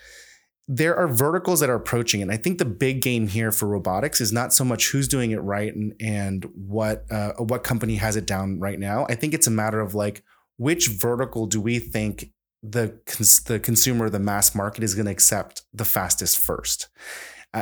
there 0.68 0.96
are 0.96 1.07
verticals 1.07 1.60
that 1.60 1.69
are 1.69 1.75
approaching 1.75 2.22
and 2.22 2.31
i 2.31 2.38
think 2.38 2.57
the 2.57 2.66
big 2.66 3.02
game 3.02 3.28
here 3.28 3.52
for 3.52 3.68
robotics 3.68 4.19
is 4.19 4.34
not 4.34 4.52
so 4.52 4.66
much 4.66 4.90
who's 4.90 5.07
doing 5.07 5.31
it 5.31 5.38
right 5.38 5.76
and, 5.76 5.94
and 6.00 6.45
what 6.56 7.06
uh, 7.12 7.33
what 7.33 7.64
company 7.64 7.95
has 7.95 8.16
it 8.16 8.26
down 8.26 8.59
right 8.59 8.80
now 8.80 9.06
i 9.07 9.16
think 9.16 9.33
it's 9.33 9.47
a 9.47 9.52
matter 9.52 9.80
of 9.80 9.94
like 9.94 10.24
which 10.57 10.90
vertical 10.90 11.45
do 11.45 11.62
we 11.62 11.78
think 11.78 12.31
the 12.64 12.97
the 13.45 13.59
consumer 13.59 14.09
the 14.09 14.19
mass 14.19 14.56
market 14.56 14.83
is 14.83 14.95
going 14.95 15.06
to 15.06 15.12
accept 15.12 15.62
the 15.71 15.85
fastest 15.85 16.40
first 16.40 16.88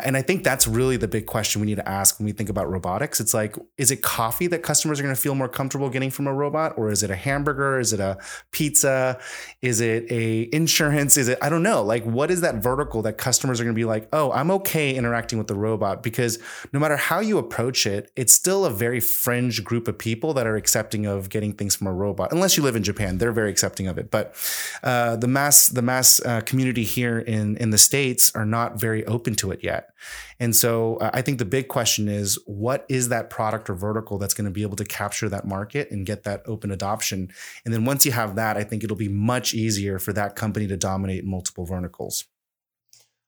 and 0.04 0.18
I 0.18 0.24
think 0.24 0.44
that's 0.44 0.68
really 0.68 0.98
the 0.98 1.08
big 1.08 1.28
question 1.28 1.62
we 1.62 1.68
need 1.68 1.76
to 1.76 1.88
ask 1.88 2.18
when 2.18 2.26
we 2.26 2.32
think 2.32 2.50
about 2.50 2.70
robotics. 2.70 3.20
It's 3.20 3.34
like, 3.34 3.56
is 3.78 3.92
it 3.92 4.02
coffee 4.02 4.48
that 4.48 4.64
customers 4.64 5.00
are 5.00 5.04
going 5.04 5.14
to 5.14 5.22
feel 5.22 5.36
more 5.36 5.48
comfortable 5.48 5.90
getting 5.90 6.10
from 6.10 6.26
a 6.26 6.34
robot, 6.34 6.74
or 6.78 6.90
is 6.90 7.04
it 7.04 7.12
a 7.12 7.16
hamburger? 7.16 7.80
Is 7.80 7.94
it 7.94 8.00
a 8.00 8.18
pizza? 8.52 9.20
Is 9.62 9.82
it 9.82 10.12
a 10.12 10.50
insurance? 10.52 11.16
Is 11.16 11.28
it 11.28 11.38
I 11.42 11.50
don't 11.50 11.62
know. 11.62 11.84
Like, 11.84 12.04
what 12.06 12.32
is 12.32 12.42
that 12.42 12.56
vertical 12.56 13.04
that 13.04 13.20
customers 13.20 13.62
are 13.62 13.64
going 13.64 13.76
to 13.76 13.80
be 13.80 13.86
like? 13.86 14.10
Oh, 14.12 14.32
I'm 14.32 14.50
okay 14.52 14.96
interacting 14.96 15.38
with 15.38 15.48
the 15.48 15.56
robot 15.56 16.02
because 16.02 16.40
no 16.72 16.80
matter 16.80 16.98
how 16.98 17.20
you 17.20 17.38
approach 17.38 17.86
it, 17.86 18.12
it's 18.16 18.34
still 18.34 18.66
a 18.66 18.72
very 18.72 19.00
fringe 19.00 19.64
group 19.64 19.88
of 19.88 19.98
people 20.00 20.34
that 20.34 20.48
are 20.48 20.56
accepting 20.56 21.06
of 21.06 21.30
getting 21.30 21.54
things 21.54 21.76
from 21.76 21.86
a 21.88 21.94
robot. 21.94 22.32
Unless 22.32 22.58
you 22.58 22.64
live 22.64 22.76
in 22.76 22.84
Japan, 22.84 23.20
they're 23.20 23.32
very 23.32 23.52
accepting 23.52 23.88
of 23.88 24.00
it. 24.00 24.10
But 24.10 24.36
uh, 24.82 25.18
the 25.18 25.28
mass 25.28 25.68
the 25.68 25.84
mass 25.84 26.20
uh, 26.26 26.42
community 26.42 26.84
here 26.84 27.20
in 27.20 27.58
in 27.58 27.70
the 27.70 27.78
states 27.78 28.32
are 28.34 28.46
not 28.46 28.80
very 28.80 29.06
open 29.06 29.36
to 29.36 29.52
it 29.52 29.64
yet 29.64 29.83
yet. 29.84 29.94
And 30.40 30.56
so 30.56 30.98
uh, 30.98 31.12
I 31.14 31.22
think 31.22 31.40
the 31.40 31.46
big 31.46 31.68
question 31.68 32.08
is 32.08 32.40
what 32.46 32.86
is 32.90 33.10
that 33.10 33.30
product 33.30 33.70
or 33.70 33.76
vertical 33.76 34.18
that's 34.18 34.34
going 34.34 34.46
to 34.46 34.52
be 34.52 34.64
able 34.64 34.76
to 34.78 34.86
capture 34.86 35.30
that 35.30 35.46
market 35.46 35.92
and 35.92 36.06
get 36.06 36.24
that 36.24 36.42
open 36.46 36.72
adoption? 36.72 37.32
And 37.66 37.74
then 37.74 37.86
once 37.86 38.06
you 38.06 38.12
have 38.12 38.36
that, 38.36 38.58
I 38.58 38.64
think 38.64 38.84
it'll 38.84 38.96
be 38.96 39.10
much 39.10 39.54
easier 39.54 40.00
for 40.00 40.14
that 40.14 40.36
company 40.36 40.68
to 40.68 40.78
dominate 40.78 41.26
multiple 41.26 41.66
verticals. 41.66 42.26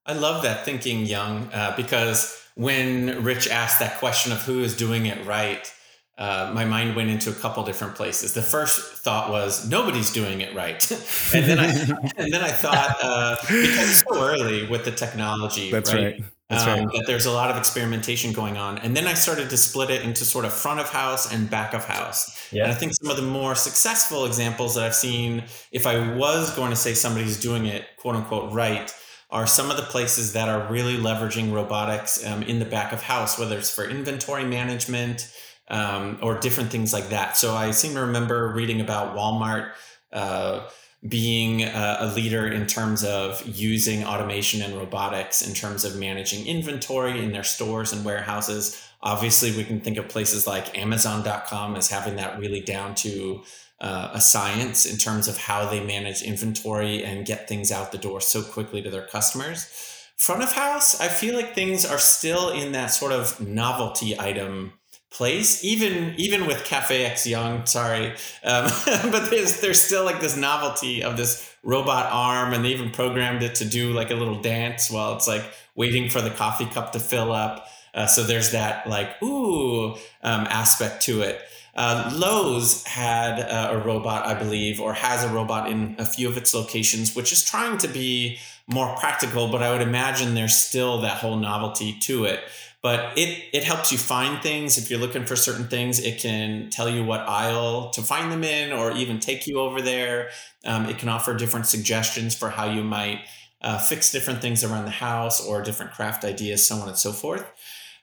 I 0.05 0.13
love 0.13 0.43
that 0.43 0.65
thinking, 0.65 1.05
Young, 1.05 1.49
uh, 1.51 1.73
because 1.75 2.39
when 2.55 3.23
Rich 3.23 3.49
asked 3.49 3.79
that 3.79 3.97
question 3.99 4.31
of 4.31 4.41
who 4.43 4.61
is 4.61 4.77
doing 4.77 5.07
it 5.07 5.25
right, 5.25 5.71
uh, 6.17 6.51
my 6.53 6.63
mind 6.63 6.95
went 6.95 7.09
into 7.09 7.29
a 7.29 7.33
couple 7.33 7.63
different 7.63 7.95
places. 7.95 8.33
The 8.33 8.41
first 8.41 9.03
thought 9.03 9.29
was 9.29 9.69
nobody's 9.69 10.13
doing 10.13 10.41
it 10.41 10.55
right, 10.55 10.91
and 11.33 11.45
then 11.45 11.59
I 11.59 11.65
and 12.17 12.31
then 12.31 12.41
I 12.41 12.51
thought 12.51 12.97
uh, 13.03 13.35
because 13.41 13.89
it's 13.89 14.03
so 14.07 14.23
early 14.23 14.65
with 14.67 14.85
the 14.85 14.91
technology. 14.91 15.71
That's 15.71 15.93
right. 15.93 16.03
right. 16.03 16.23
Um, 16.47 16.57
right. 16.67 16.87
That 16.93 17.05
there's 17.07 17.25
a 17.25 17.31
lot 17.31 17.49
of 17.49 17.57
experimentation 17.57 18.31
going 18.31 18.55
on, 18.55 18.77
and 18.77 18.95
then 18.95 19.07
I 19.07 19.15
started 19.15 19.49
to 19.49 19.57
split 19.57 19.89
it 19.89 20.03
into 20.03 20.23
sort 20.23 20.45
of 20.45 20.53
front 20.53 20.79
of 20.79 20.89
house 20.89 21.33
and 21.33 21.49
back 21.49 21.73
of 21.73 21.85
house. 21.85 22.51
Yeah. 22.51 22.63
And 22.63 22.71
I 22.71 22.75
think 22.75 22.93
some 23.01 23.09
of 23.09 23.17
the 23.17 23.23
more 23.23 23.55
successful 23.55 24.25
examples 24.25 24.75
that 24.75 24.83
I've 24.83 24.95
seen, 24.95 25.45
if 25.71 25.87
I 25.87 26.15
was 26.15 26.55
going 26.55 26.69
to 26.69 26.75
say 26.75 26.93
somebody's 26.93 27.39
doing 27.39 27.65
it 27.65 27.87
quote 27.97 28.15
unquote 28.15 28.53
right, 28.53 28.93
are 29.31 29.47
some 29.47 29.71
of 29.71 29.77
the 29.77 29.83
places 29.83 30.33
that 30.33 30.47
are 30.47 30.71
really 30.71 30.97
leveraging 30.97 31.51
robotics 31.51 32.23
um, 32.25 32.43
in 32.43 32.59
the 32.59 32.65
back 32.65 32.93
of 32.93 33.01
house, 33.01 33.39
whether 33.39 33.57
it's 33.57 33.73
for 33.73 33.83
inventory 33.83 34.45
management 34.45 35.33
um, 35.69 36.19
or 36.21 36.39
different 36.39 36.69
things 36.69 36.93
like 36.93 37.09
that. 37.09 37.37
So 37.37 37.55
I 37.55 37.71
seem 37.71 37.95
to 37.95 38.01
remember 38.01 38.53
reading 38.53 38.81
about 38.81 39.15
Walmart. 39.15 39.71
Uh, 40.13 40.69
being 41.07 41.63
a, 41.63 41.97
a, 41.99 42.13
leader 42.13 42.47
in 42.47 42.65
terms 42.65 43.03
of 43.03 43.45
using 43.45 44.03
automation 44.03 44.61
and 44.61 44.75
robotics 44.75 45.45
in 45.45 45.53
terms 45.53 45.85
of 45.85 45.95
managing 45.97 46.47
inventory 46.47 47.23
in 47.23 47.31
their 47.31 47.43
stores 47.43 47.93
and 47.93 48.03
warehouses. 48.03 48.81
Obviously, 49.03 49.51
we 49.51 49.63
can 49.63 49.79
think 49.79 49.97
of 49.97 50.07
places 50.07 50.47
like 50.47 50.75
Amazon.com 50.77 51.75
as 51.75 51.89
having 51.89 52.15
that 52.15 52.39
really 52.39 52.61
down 52.61 52.95
to 52.95 53.43
uh, 53.79 54.09
a 54.13 54.21
science 54.21 54.85
in 54.85 54.97
terms 54.97 55.27
of 55.27 55.37
how 55.37 55.69
they 55.69 55.83
manage 55.83 56.23
inventory 56.23 57.03
and 57.03 57.25
get 57.25 57.47
things 57.47 57.71
out 57.71 57.91
the 57.91 57.97
door 57.97 58.21
so 58.21 58.41
quickly 58.41 58.81
to 58.81 58.89
their 58.89 59.05
customers. 59.05 59.69
Front 60.17 60.43
of 60.43 60.53
house, 60.53 60.99
I 60.99 61.09
feel 61.09 61.35
like 61.35 61.53
things 61.53 61.85
are 61.85 61.99
still 61.99 62.49
in 62.49 62.71
that 62.71 62.87
sort 62.87 63.11
of 63.11 63.39
novelty 63.45 64.17
item 64.19 64.73
place 65.15 65.63
even 65.63 66.13
even 66.17 66.45
with 66.45 66.63
cafe 66.65 67.05
x 67.05 67.25
young 67.25 67.65
sorry 67.65 68.07
um, 68.43 68.69
but 68.85 69.29
there's 69.29 69.61
there's 69.61 69.81
still 69.81 70.03
like 70.03 70.19
this 70.19 70.35
novelty 70.35 71.01
of 71.01 71.15
this 71.17 71.55
robot 71.65 72.11
arm 72.11 72.53
and 72.53 72.63
they 72.63 72.69
even 72.69 72.91
programmed 72.91 73.41
it 73.43 73.55
to 73.55 73.65
do 73.65 73.91
like 73.91 74.11
a 74.11 74.15
little 74.15 74.39
dance 74.39 74.89
while 74.89 75.15
it's 75.15 75.27
like 75.27 75.43
waiting 75.75 76.09
for 76.09 76.21
the 76.21 76.29
coffee 76.29 76.65
cup 76.65 76.93
to 76.93 76.99
fill 76.99 77.31
up. 77.31 77.67
Uh, 77.93 78.05
so 78.05 78.23
there's 78.23 78.51
that 78.51 78.87
like 78.87 79.21
ooh 79.21 79.93
um, 80.23 80.45
aspect 80.49 81.01
to 81.03 81.21
it. 81.21 81.41
Uh, 81.75 82.09
Lowe's 82.15 82.85
had 82.85 83.39
uh, 83.39 83.71
a 83.73 83.77
robot, 83.85 84.25
I 84.25 84.33
believe, 84.33 84.79
or 84.79 84.93
has 84.93 85.25
a 85.25 85.29
robot 85.29 85.69
in 85.69 85.95
a 85.97 86.05
few 86.05 86.29
of 86.29 86.37
its 86.37 86.53
locations, 86.53 87.13
which 87.15 87.33
is 87.33 87.43
trying 87.43 87.77
to 87.79 87.89
be 87.89 88.37
more 88.67 88.95
practical, 88.95 89.49
but 89.49 89.61
I 89.61 89.71
would 89.71 89.81
imagine 89.81 90.35
there's 90.35 90.55
still 90.55 91.01
that 91.01 91.17
whole 91.17 91.35
novelty 91.35 91.97
to 92.03 92.23
it 92.23 92.39
but 92.85 93.17
it 93.17 93.45
it 93.51 93.63
helps 93.63 93.91
you 93.91 93.97
find 93.97 94.43
things. 94.43 94.77
If 94.77 94.91
you're 94.91 94.99
looking 94.99 95.25
for 95.25 95.35
certain 95.35 95.67
things 95.67 95.99
it 95.99 96.19
can 96.19 96.69
tell 96.69 96.87
you 96.87 97.03
what 97.03 97.21
aisle 97.21 97.89
to 97.95 98.01
find 98.03 98.31
them 98.31 98.43
in 98.43 98.71
or 98.71 98.91
even 98.91 99.19
take 99.19 99.47
you 99.47 99.59
over 99.59 99.81
there. 99.81 100.29
Um, 100.63 100.85
it 100.85 100.99
can 100.99 101.09
offer 101.09 101.33
different 101.33 101.65
suggestions 101.65 102.35
for 102.35 102.51
how 102.51 102.69
you 102.69 102.83
might 102.83 103.21
uh, 103.63 103.79
fix 103.79 104.11
different 104.11 104.39
things 104.39 104.63
around 104.63 104.85
the 104.85 104.99
house 105.07 105.43
or 105.43 105.63
different 105.63 105.93
craft 105.93 106.23
ideas 106.23 106.63
so 106.67 106.75
on 106.75 106.87
and 106.87 106.95
so 106.95 107.11
forth. 107.11 107.43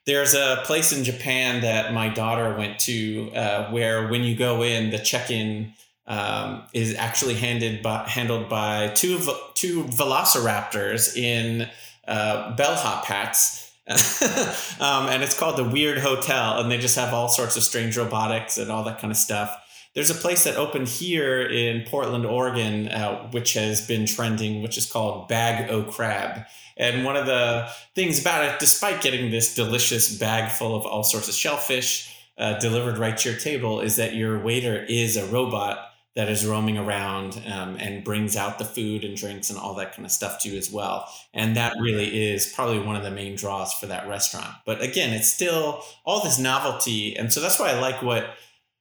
There's 0.05 0.35
a 0.35 0.63
place 0.65 0.93
in 0.93 1.05
japan 1.05 1.61
that 1.61 1.95
my 1.95 2.09
daughter 2.09 2.53
went 2.59 2.81
to 2.81 3.31
uh, 3.37 3.71
where 3.71 4.09
when 4.09 4.25
you 4.25 4.35
go 4.35 4.65
in 4.65 4.91
the 4.91 4.99
check-in 4.99 5.75
um, 6.09 6.65
is 6.73 6.97
actually 6.97 7.35
handed 7.35 7.85
by, 7.85 8.09
handled 8.09 8.49
by 8.49 8.89
two 8.89 9.21
two 9.55 9.85
velociraptors 9.85 11.17
in 11.17 11.71
uh, 12.09 12.57
bellhop 12.57 13.05
hats 13.05 13.62
um, 14.81 15.09
and 15.09 15.23
it's 15.23 15.39
called 15.39 15.57
the 15.57 15.65
Weird 15.65 15.99
Hotel, 15.99 16.61
and 16.61 16.71
they 16.71 16.79
just 16.79 16.97
have 16.97 17.13
all 17.13 17.29
sorts 17.29 17.57
of 17.57 17.63
strange 17.63 17.97
robotics 17.97 18.59
and 18.59 18.71
all 18.71 18.85
that 18.85 19.01
kind 19.01 19.11
of 19.11 19.17
stuff. 19.17 19.57
There's 19.95 20.11
a 20.11 20.15
place 20.15 20.45
that 20.45 20.57
opened 20.57 20.89
here 20.89 21.43
in 21.43 21.85
Portland, 21.87 22.25
Oregon, 22.25 22.89
uh, 22.89 23.29
which 23.31 23.55
has 23.55 23.87
been 23.87 24.07
trending, 24.07 24.63
which 24.63 24.79
is 24.79 24.91
called 24.91 25.29
Bag 25.29 25.71
O 25.71 25.83
Crab. 25.83 26.47
And 26.77 27.05
one 27.05 27.17
of 27.17 27.27
the 27.27 27.69
things 27.95 28.21
about 28.21 28.45
it, 28.45 28.59
despite 28.59 29.03
getting 29.03 29.31
this 29.31 29.55
delicious 29.55 30.17
bag 30.17 30.51
full 30.51 30.75
of 30.75 30.87
all 30.87 31.03
sorts 31.03 31.29
of 31.29 31.35
shellfish 31.35 32.15
uh, 32.39 32.59
delivered 32.59 32.97
right 32.97 33.17
to 33.19 33.31
your 33.31 33.39
table, 33.39 33.81
is 33.81 33.97
that 33.97 34.15
your 34.15 34.39
waiter 34.39 34.83
is 34.89 35.17
a 35.17 35.27
robot 35.27 35.92
that 36.15 36.29
is 36.29 36.45
roaming 36.45 36.77
around 36.77 37.41
um, 37.51 37.77
and 37.79 38.05
brings 38.05 38.37
out 38.37 38.59
the 38.59 38.65
food 38.65 39.03
and 39.03 39.17
drinks 39.17 39.49
and 39.49 39.59
all 39.59 39.75
that 39.75 39.95
kind 39.95 40.05
of 40.05 40.13
stuff 40.13 40.41
to 40.41 40.51
you 40.51 40.59
as 40.59 40.71
well. 40.71 41.09
And 41.33 41.57
that 41.57 41.75
really 41.81 42.31
is 42.31 42.53
probably 42.53 42.81
one 42.81 42.97
of 42.97 43.03
the 43.03 43.11
main 43.11 43.35
draws 43.35 43.73
for 43.73 43.87
that 43.87 44.07
restaurant. 44.07 44.55
But 44.67 44.83
again, 44.83 45.15
it's 45.15 45.33
still 45.33 45.83
all 46.05 46.23
this 46.23 46.39
novelty. 46.39 47.17
And 47.17 47.33
so 47.33 47.41
that's 47.41 47.59
why 47.59 47.71
I 47.71 47.81
like 47.81 48.03
what 48.03 48.35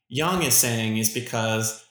Young 0.09 0.43
is 0.43 0.55
saying, 0.55 0.97
is 0.97 1.09
because 1.09 1.85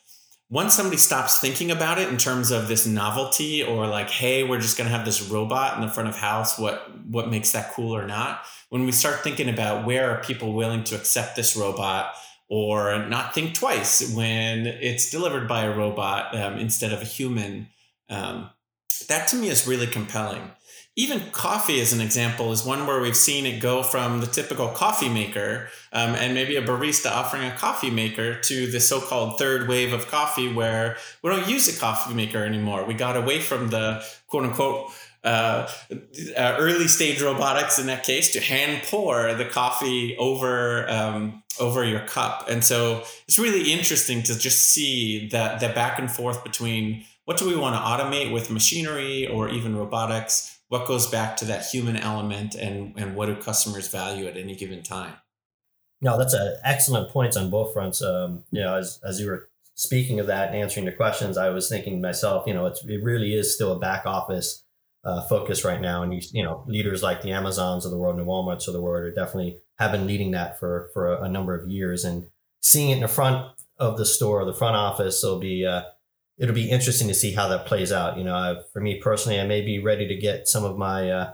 once 0.51 0.75
somebody 0.75 0.97
stops 0.97 1.39
thinking 1.39 1.71
about 1.71 1.97
it 1.97 2.09
in 2.09 2.17
terms 2.17 2.51
of 2.51 2.67
this 2.67 2.85
novelty 2.85 3.63
or 3.63 3.87
like, 3.87 4.11
hey, 4.11 4.43
we're 4.43 4.59
just 4.59 4.77
gonna 4.77 4.91
have 4.91 5.05
this 5.05 5.27
robot 5.27 5.75
in 5.75 5.81
the 5.81 5.91
front 5.91 6.07
of 6.07 6.17
house, 6.17 6.59
what 6.59 6.87
what 7.07 7.31
makes 7.31 7.51
that 7.53 7.71
cool 7.71 7.95
or 7.95 8.05
not? 8.05 8.41
When 8.69 8.85
we 8.85 8.91
start 8.91 9.21
thinking 9.21 9.49
about 9.49 9.87
where 9.87 10.11
are 10.11 10.21
people 10.21 10.53
willing 10.53 10.83
to 10.83 10.95
accept 10.95 11.35
this 11.35 11.55
robot 11.55 12.13
or 12.51 13.07
not 13.07 13.33
think 13.33 13.53
twice 13.55 14.13
when 14.13 14.67
it's 14.67 15.09
delivered 15.09 15.47
by 15.47 15.63
a 15.63 15.73
robot 15.73 16.35
um, 16.35 16.59
instead 16.59 16.91
of 16.91 17.01
a 17.01 17.05
human. 17.05 17.69
Um, 18.09 18.49
that 19.07 19.29
to 19.29 19.37
me 19.37 19.47
is 19.47 19.65
really 19.65 19.87
compelling. 19.87 20.51
Even 20.97 21.21
coffee, 21.31 21.79
as 21.79 21.93
an 21.93 22.01
example, 22.01 22.51
is 22.51 22.65
one 22.65 22.85
where 22.85 22.99
we've 22.99 23.15
seen 23.15 23.45
it 23.45 23.61
go 23.61 23.81
from 23.81 24.19
the 24.19 24.27
typical 24.27 24.67
coffee 24.67 25.07
maker 25.07 25.69
um, 25.93 26.13
and 26.15 26.33
maybe 26.33 26.57
a 26.57 26.61
barista 26.61 27.09
offering 27.09 27.45
a 27.45 27.55
coffee 27.55 27.89
maker 27.89 28.37
to 28.41 28.69
the 28.69 28.81
so 28.81 28.99
called 28.99 29.39
third 29.39 29.69
wave 29.69 29.93
of 29.93 30.09
coffee 30.09 30.51
where 30.51 30.97
we 31.23 31.29
don't 31.29 31.47
use 31.47 31.73
a 31.73 31.79
coffee 31.79 32.13
maker 32.13 32.43
anymore. 32.43 32.83
We 32.83 32.95
got 32.95 33.15
away 33.15 33.39
from 33.39 33.69
the 33.69 34.03
quote 34.27 34.43
unquote 34.43 34.91
uh, 35.23 35.69
uh, 36.37 36.55
early 36.59 36.89
stage 36.89 37.21
robotics 37.21 37.79
in 37.79 37.87
that 37.87 38.03
case 38.03 38.33
to 38.33 38.41
hand 38.41 38.83
pour 38.83 39.33
the 39.35 39.45
coffee 39.45 40.17
over 40.17 40.89
um, 40.89 41.40
over 41.59 41.83
your 41.83 42.01
cup. 42.01 42.47
And 42.49 42.63
so 42.63 43.03
it's 43.27 43.39
really 43.39 43.71
interesting 43.71 44.23
to 44.23 44.37
just 44.37 44.69
see 44.69 45.27
that 45.29 45.59
that 45.59 45.75
back 45.75 45.99
and 45.99 46.11
forth 46.11 46.43
between 46.43 47.05
what 47.25 47.37
do 47.37 47.47
we 47.47 47.55
want 47.55 47.75
to 47.75 47.81
automate 47.81 48.31
with 48.31 48.49
machinery 48.49 49.27
or 49.27 49.49
even 49.49 49.75
robotics, 49.75 50.59
what 50.69 50.87
goes 50.87 51.07
back 51.07 51.37
to 51.37 51.45
that 51.45 51.65
human 51.65 51.97
element 51.97 52.55
and 52.55 52.93
and 52.97 53.15
what 53.15 53.27
do 53.27 53.35
customers 53.35 53.87
value 53.87 54.25
at 54.27 54.37
any 54.37 54.55
given 54.55 54.83
time. 54.83 55.13
No, 56.01 56.17
that's 56.17 56.33
an 56.33 56.57
excellent 56.63 57.09
points 57.09 57.37
on 57.37 57.49
both 57.49 57.73
fronts. 57.73 58.01
Um, 58.01 58.43
you 58.51 58.61
know, 58.61 58.75
as 58.75 58.99
as 59.03 59.19
you 59.19 59.27
were 59.27 59.49
speaking 59.75 60.19
of 60.19 60.27
that 60.27 60.49
and 60.49 60.57
answering 60.57 60.85
the 60.85 60.91
questions, 60.91 61.37
I 61.37 61.49
was 61.49 61.69
thinking 61.69 61.95
to 61.95 62.07
myself, 62.07 62.45
you 62.47 62.53
know, 62.53 62.65
it's, 62.65 62.83
it 62.85 63.03
really 63.03 63.33
is 63.33 63.53
still 63.53 63.71
a 63.71 63.79
back 63.79 64.05
office 64.05 64.63
uh, 65.03 65.21
focus 65.23 65.63
right 65.63 65.81
now. 65.81 66.03
And 66.03 66.13
you, 66.13 66.21
you 66.31 66.43
know, 66.43 66.63
leaders 66.67 67.01
like 67.01 67.21
the 67.21 67.31
Amazons 67.31 67.85
of 67.85 67.91
the 67.91 67.97
world 67.97 68.17
and 68.17 68.25
the 68.25 68.29
Walmarts 68.29 68.67
of 68.67 68.73
the 68.73 68.81
world 68.81 69.03
are 69.03 69.13
definitely 69.13 69.57
have 69.81 69.91
been 69.91 70.05
leading 70.05 70.31
that 70.31 70.59
for 70.59 70.89
for 70.93 71.11
a, 71.11 71.23
a 71.23 71.29
number 71.29 71.55
of 71.55 71.67
years. 71.67 72.05
And 72.05 72.27
seeing 72.61 72.91
it 72.91 72.95
in 72.95 73.01
the 73.01 73.07
front 73.07 73.51
of 73.77 73.97
the 73.97 74.05
store, 74.05 74.45
the 74.45 74.53
front 74.53 74.75
office, 74.75 75.23
will 75.23 75.39
be 75.39 75.65
uh, 75.65 75.83
it'll 76.37 76.55
be 76.55 76.69
interesting 76.69 77.07
to 77.07 77.13
see 77.13 77.33
how 77.33 77.47
that 77.47 77.65
plays 77.65 77.91
out. 77.91 78.17
You 78.17 78.23
know, 78.23 78.35
I, 78.35 78.55
for 78.71 78.79
me 78.79 78.99
personally, 78.99 79.39
I 79.39 79.45
may 79.45 79.61
be 79.61 79.79
ready 79.79 80.07
to 80.07 80.15
get 80.15 80.47
some 80.47 80.63
of 80.63 80.77
my 80.77 81.09
uh, 81.09 81.33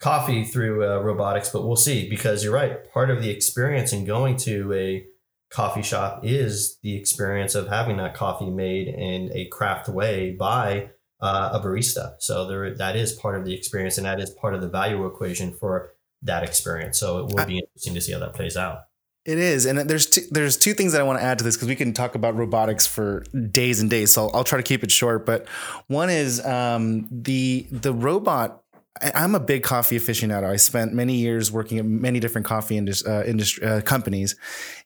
coffee 0.00 0.44
through 0.44 0.86
uh, 0.86 1.00
robotics, 1.00 1.48
but 1.48 1.66
we'll 1.66 1.76
see. 1.76 2.08
Because 2.08 2.44
you're 2.44 2.54
right, 2.54 2.90
part 2.92 3.10
of 3.10 3.22
the 3.22 3.30
experience 3.30 3.92
in 3.92 4.04
going 4.04 4.36
to 4.38 4.72
a 4.74 5.06
coffee 5.50 5.82
shop 5.82 6.20
is 6.24 6.78
the 6.82 6.94
experience 6.94 7.54
of 7.54 7.68
having 7.68 7.96
that 7.96 8.14
coffee 8.14 8.50
made 8.50 8.86
in 8.86 9.30
a 9.32 9.46
craft 9.46 9.88
way 9.88 10.30
by 10.30 10.90
uh, 11.20 11.50
a 11.54 11.60
barista. 11.60 12.14
So 12.18 12.46
there, 12.46 12.74
that 12.74 12.96
is 12.96 13.12
part 13.12 13.38
of 13.38 13.46
the 13.46 13.54
experience, 13.54 13.96
and 13.96 14.06
that 14.06 14.20
is 14.20 14.30
part 14.30 14.54
of 14.54 14.60
the 14.60 14.68
value 14.68 15.06
equation 15.06 15.52
for 15.52 15.94
that 16.22 16.42
experience. 16.42 16.98
So 16.98 17.18
it 17.18 17.34
will 17.34 17.46
be 17.46 17.58
interesting 17.58 17.94
to 17.94 18.00
see 18.00 18.12
how 18.12 18.18
that 18.20 18.34
plays 18.34 18.56
out. 18.56 18.80
It 19.24 19.38
is, 19.38 19.66
and 19.66 19.78
there's 19.78 20.06
two, 20.06 20.22
there's 20.30 20.56
two 20.56 20.72
things 20.72 20.92
that 20.92 21.02
I 21.02 21.04
want 21.04 21.18
to 21.18 21.22
add 21.22 21.36
to 21.38 21.44
this 21.44 21.54
because 21.54 21.68
we 21.68 21.76
can 21.76 21.92
talk 21.92 22.14
about 22.14 22.34
robotics 22.34 22.86
for 22.86 23.24
days 23.50 23.78
and 23.80 23.90
days. 23.90 24.14
So 24.14 24.22
I'll, 24.22 24.36
I'll 24.36 24.44
try 24.44 24.56
to 24.56 24.62
keep 24.62 24.82
it 24.82 24.90
short. 24.90 25.26
But 25.26 25.46
one 25.88 26.08
is 26.08 26.44
um, 26.46 27.06
the 27.10 27.66
the 27.70 27.92
robot. 27.92 28.62
I'm 29.02 29.34
a 29.34 29.40
big 29.40 29.62
coffee 29.62 29.98
aficionado. 29.98 30.48
I 30.48 30.56
spent 30.56 30.94
many 30.94 31.16
years 31.16 31.52
working 31.52 31.78
at 31.78 31.84
many 31.84 32.20
different 32.20 32.46
coffee 32.46 32.78
industry, 32.78 33.12
uh, 33.12 33.22
industry 33.24 33.66
uh, 33.66 33.80
companies, 33.82 34.34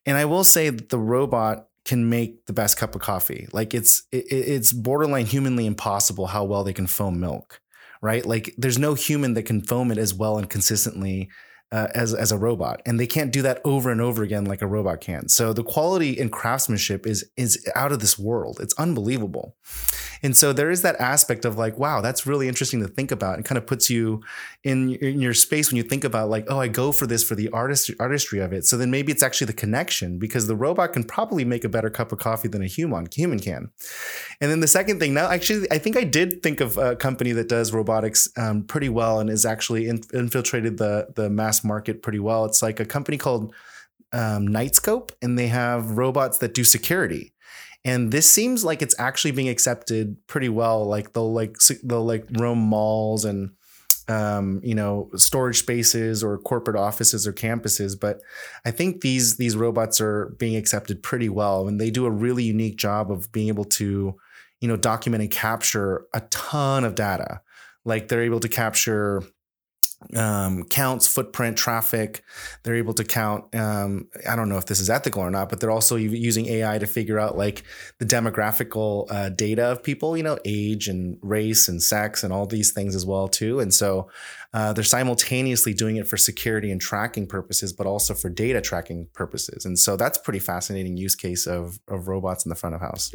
and 0.06 0.16
I 0.16 0.24
will 0.24 0.44
say 0.44 0.70
that 0.70 0.88
the 0.88 0.98
robot 0.98 1.68
can 1.84 2.08
make 2.08 2.46
the 2.46 2.52
best 2.52 2.76
cup 2.76 2.96
of 2.96 3.00
coffee. 3.00 3.46
Like 3.52 3.74
it's 3.74 4.02
it, 4.10 4.26
it's 4.28 4.72
borderline 4.72 5.26
humanly 5.26 5.66
impossible 5.66 6.26
how 6.26 6.42
well 6.42 6.64
they 6.64 6.72
can 6.72 6.88
foam 6.88 7.20
milk, 7.20 7.60
right? 8.02 8.26
Like 8.26 8.54
there's 8.58 8.78
no 8.78 8.94
human 8.94 9.34
that 9.34 9.44
can 9.44 9.62
foam 9.62 9.90
it 9.90 9.98
as 9.98 10.12
well 10.12 10.36
and 10.36 10.50
consistently 10.50 11.30
uh, 11.70 11.88
as 11.94 12.12
as 12.12 12.30
a 12.30 12.36
robot, 12.36 12.82
and 12.84 13.00
they 13.00 13.06
can't 13.06 13.32
do 13.32 13.40
that 13.42 13.62
over 13.64 13.90
and 13.90 14.00
over 14.00 14.22
again 14.22 14.44
like 14.44 14.60
a 14.60 14.66
robot 14.66 15.00
can. 15.00 15.28
So 15.28 15.54
the 15.54 15.64
quality 15.64 16.20
and 16.20 16.30
craftsmanship 16.30 17.06
is 17.06 17.30
is 17.38 17.66
out 17.74 17.92
of 17.92 18.00
this 18.00 18.18
world. 18.18 18.58
It's 18.60 18.74
unbelievable. 18.74 19.56
And 20.22 20.36
so 20.36 20.52
there 20.52 20.70
is 20.70 20.82
that 20.82 20.96
aspect 21.00 21.44
of 21.44 21.58
like, 21.58 21.78
wow, 21.78 22.00
that's 22.00 22.26
really 22.26 22.48
interesting 22.48 22.80
to 22.80 22.88
think 22.88 23.10
about. 23.10 23.36
and 23.36 23.44
kind 23.44 23.58
of 23.58 23.66
puts 23.66 23.90
you 23.90 24.22
in, 24.62 24.94
in 24.96 25.20
your 25.20 25.34
space 25.34 25.70
when 25.70 25.76
you 25.76 25.82
think 25.82 26.04
about 26.04 26.28
like, 26.28 26.46
oh, 26.48 26.60
I 26.60 26.68
go 26.68 26.92
for 26.92 27.06
this 27.06 27.24
for 27.24 27.34
the 27.34 27.48
artist 27.50 27.90
artistry 27.98 28.38
of 28.40 28.52
it. 28.52 28.64
So 28.64 28.76
then 28.76 28.90
maybe 28.90 29.12
it's 29.12 29.22
actually 29.22 29.46
the 29.46 29.52
connection 29.52 30.18
because 30.18 30.46
the 30.46 30.56
robot 30.56 30.92
can 30.92 31.04
probably 31.04 31.44
make 31.44 31.64
a 31.64 31.68
better 31.68 31.90
cup 31.90 32.12
of 32.12 32.18
coffee 32.18 32.48
than 32.48 32.62
a 32.62 32.66
human 32.66 33.08
human 33.12 33.38
can. 33.38 33.70
And 34.40 34.50
then 34.50 34.60
the 34.60 34.68
second 34.68 35.00
thing, 35.00 35.14
now 35.14 35.28
actually, 35.28 35.66
I 35.70 35.78
think 35.78 35.96
I 35.96 36.04
did 36.04 36.42
think 36.42 36.60
of 36.60 36.76
a 36.76 36.96
company 36.96 37.32
that 37.32 37.48
does 37.48 37.72
robotics 37.72 38.28
um, 38.36 38.64
pretty 38.64 38.88
well 38.88 39.20
and 39.20 39.28
is 39.28 39.44
actually 39.44 39.88
in, 39.88 40.02
infiltrated 40.12 40.78
the 40.78 41.08
the 41.14 41.28
mass 41.30 41.64
market 41.64 42.02
pretty 42.02 42.20
well. 42.20 42.44
It's 42.44 42.62
like 42.62 42.80
a 42.80 42.84
company 42.84 43.18
called 43.18 43.52
um, 44.12 44.48
Knightscope, 44.48 45.10
and 45.20 45.38
they 45.38 45.48
have 45.48 45.98
robots 45.98 46.38
that 46.38 46.54
do 46.54 46.64
security. 46.64 47.32
And 47.84 48.12
this 48.12 48.30
seems 48.30 48.64
like 48.64 48.80
it's 48.80 48.94
actually 48.98 49.32
being 49.32 49.48
accepted 49.48 50.16
pretty 50.26 50.48
well. 50.48 50.84
Like 50.84 51.12
they'll 51.12 51.32
like 51.32 51.56
they'll 51.82 52.04
like 52.04 52.26
roam 52.38 52.58
malls 52.58 53.24
and 53.24 53.50
um, 54.08 54.60
you 54.62 54.74
know 54.74 55.10
storage 55.16 55.58
spaces 55.58 56.22
or 56.22 56.38
corporate 56.38 56.76
offices 56.76 57.26
or 57.26 57.32
campuses. 57.32 57.98
But 57.98 58.20
I 58.64 58.70
think 58.70 59.00
these 59.00 59.36
these 59.36 59.56
robots 59.56 60.00
are 60.00 60.34
being 60.38 60.56
accepted 60.56 61.02
pretty 61.02 61.28
well, 61.28 61.66
and 61.66 61.80
they 61.80 61.90
do 61.90 62.06
a 62.06 62.10
really 62.10 62.44
unique 62.44 62.76
job 62.76 63.10
of 63.10 63.32
being 63.32 63.48
able 63.48 63.64
to 63.64 64.16
you 64.60 64.68
know 64.68 64.76
document 64.76 65.22
and 65.22 65.30
capture 65.30 66.06
a 66.14 66.20
ton 66.30 66.84
of 66.84 66.94
data. 66.94 67.40
Like 67.84 68.06
they're 68.06 68.22
able 68.22 68.40
to 68.40 68.48
capture 68.48 69.24
um, 70.14 70.64
counts 70.64 71.06
footprint 71.06 71.56
traffic. 71.56 72.24
They're 72.62 72.76
able 72.76 72.94
to 72.94 73.04
count. 73.04 73.54
Um, 73.54 74.08
I 74.28 74.36
don't 74.36 74.48
know 74.48 74.58
if 74.58 74.66
this 74.66 74.80
is 74.80 74.90
ethical 74.90 75.22
or 75.22 75.30
not, 75.30 75.48
but 75.48 75.60
they're 75.60 75.70
also 75.70 75.96
using 75.96 76.46
AI 76.46 76.78
to 76.78 76.86
figure 76.86 77.18
out 77.18 77.36
like 77.36 77.64
the 77.98 78.04
demographical 78.04 79.06
uh, 79.10 79.28
data 79.30 79.64
of 79.64 79.82
people. 79.82 80.16
You 80.16 80.22
know, 80.22 80.38
age 80.44 80.88
and 80.88 81.18
race 81.22 81.68
and 81.68 81.82
sex 81.82 82.22
and 82.22 82.32
all 82.32 82.46
these 82.46 82.72
things 82.72 82.94
as 82.94 83.06
well 83.06 83.28
too. 83.28 83.60
And 83.60 83.72
so 83.72 84.08
uh, 84.54 84.72
they're 84.72 84.84
simultaneously 84.84 85.74
doing 85.74 85.96
it 85.96 86.06
for 86.06 86.16
security 86.16 86.70
and 86.70 86.80
tracking 86.80 87.26
purposes, 87.26 87.72
but 87.72 87.86
also 87.86 88.14
for 88.14 88.28
data 88.28 88.60
tracking 88.60 89.08
purposes. 89.14 89.64
And 89.64 89.78
so 89.78 89.96
that's 89.96 90.18
pretty 90.18 90.40
fascinating 90.40 90.96
use 90.96 91.14
case 91.14 91.46
of 91.46 91.80
of 91.88 92.08
robots 92.08 92.44
in 92.44 92.50
the 92.50 92.56
front 92.56 92.74
of 92.74 92.80
house. 92.80 93.12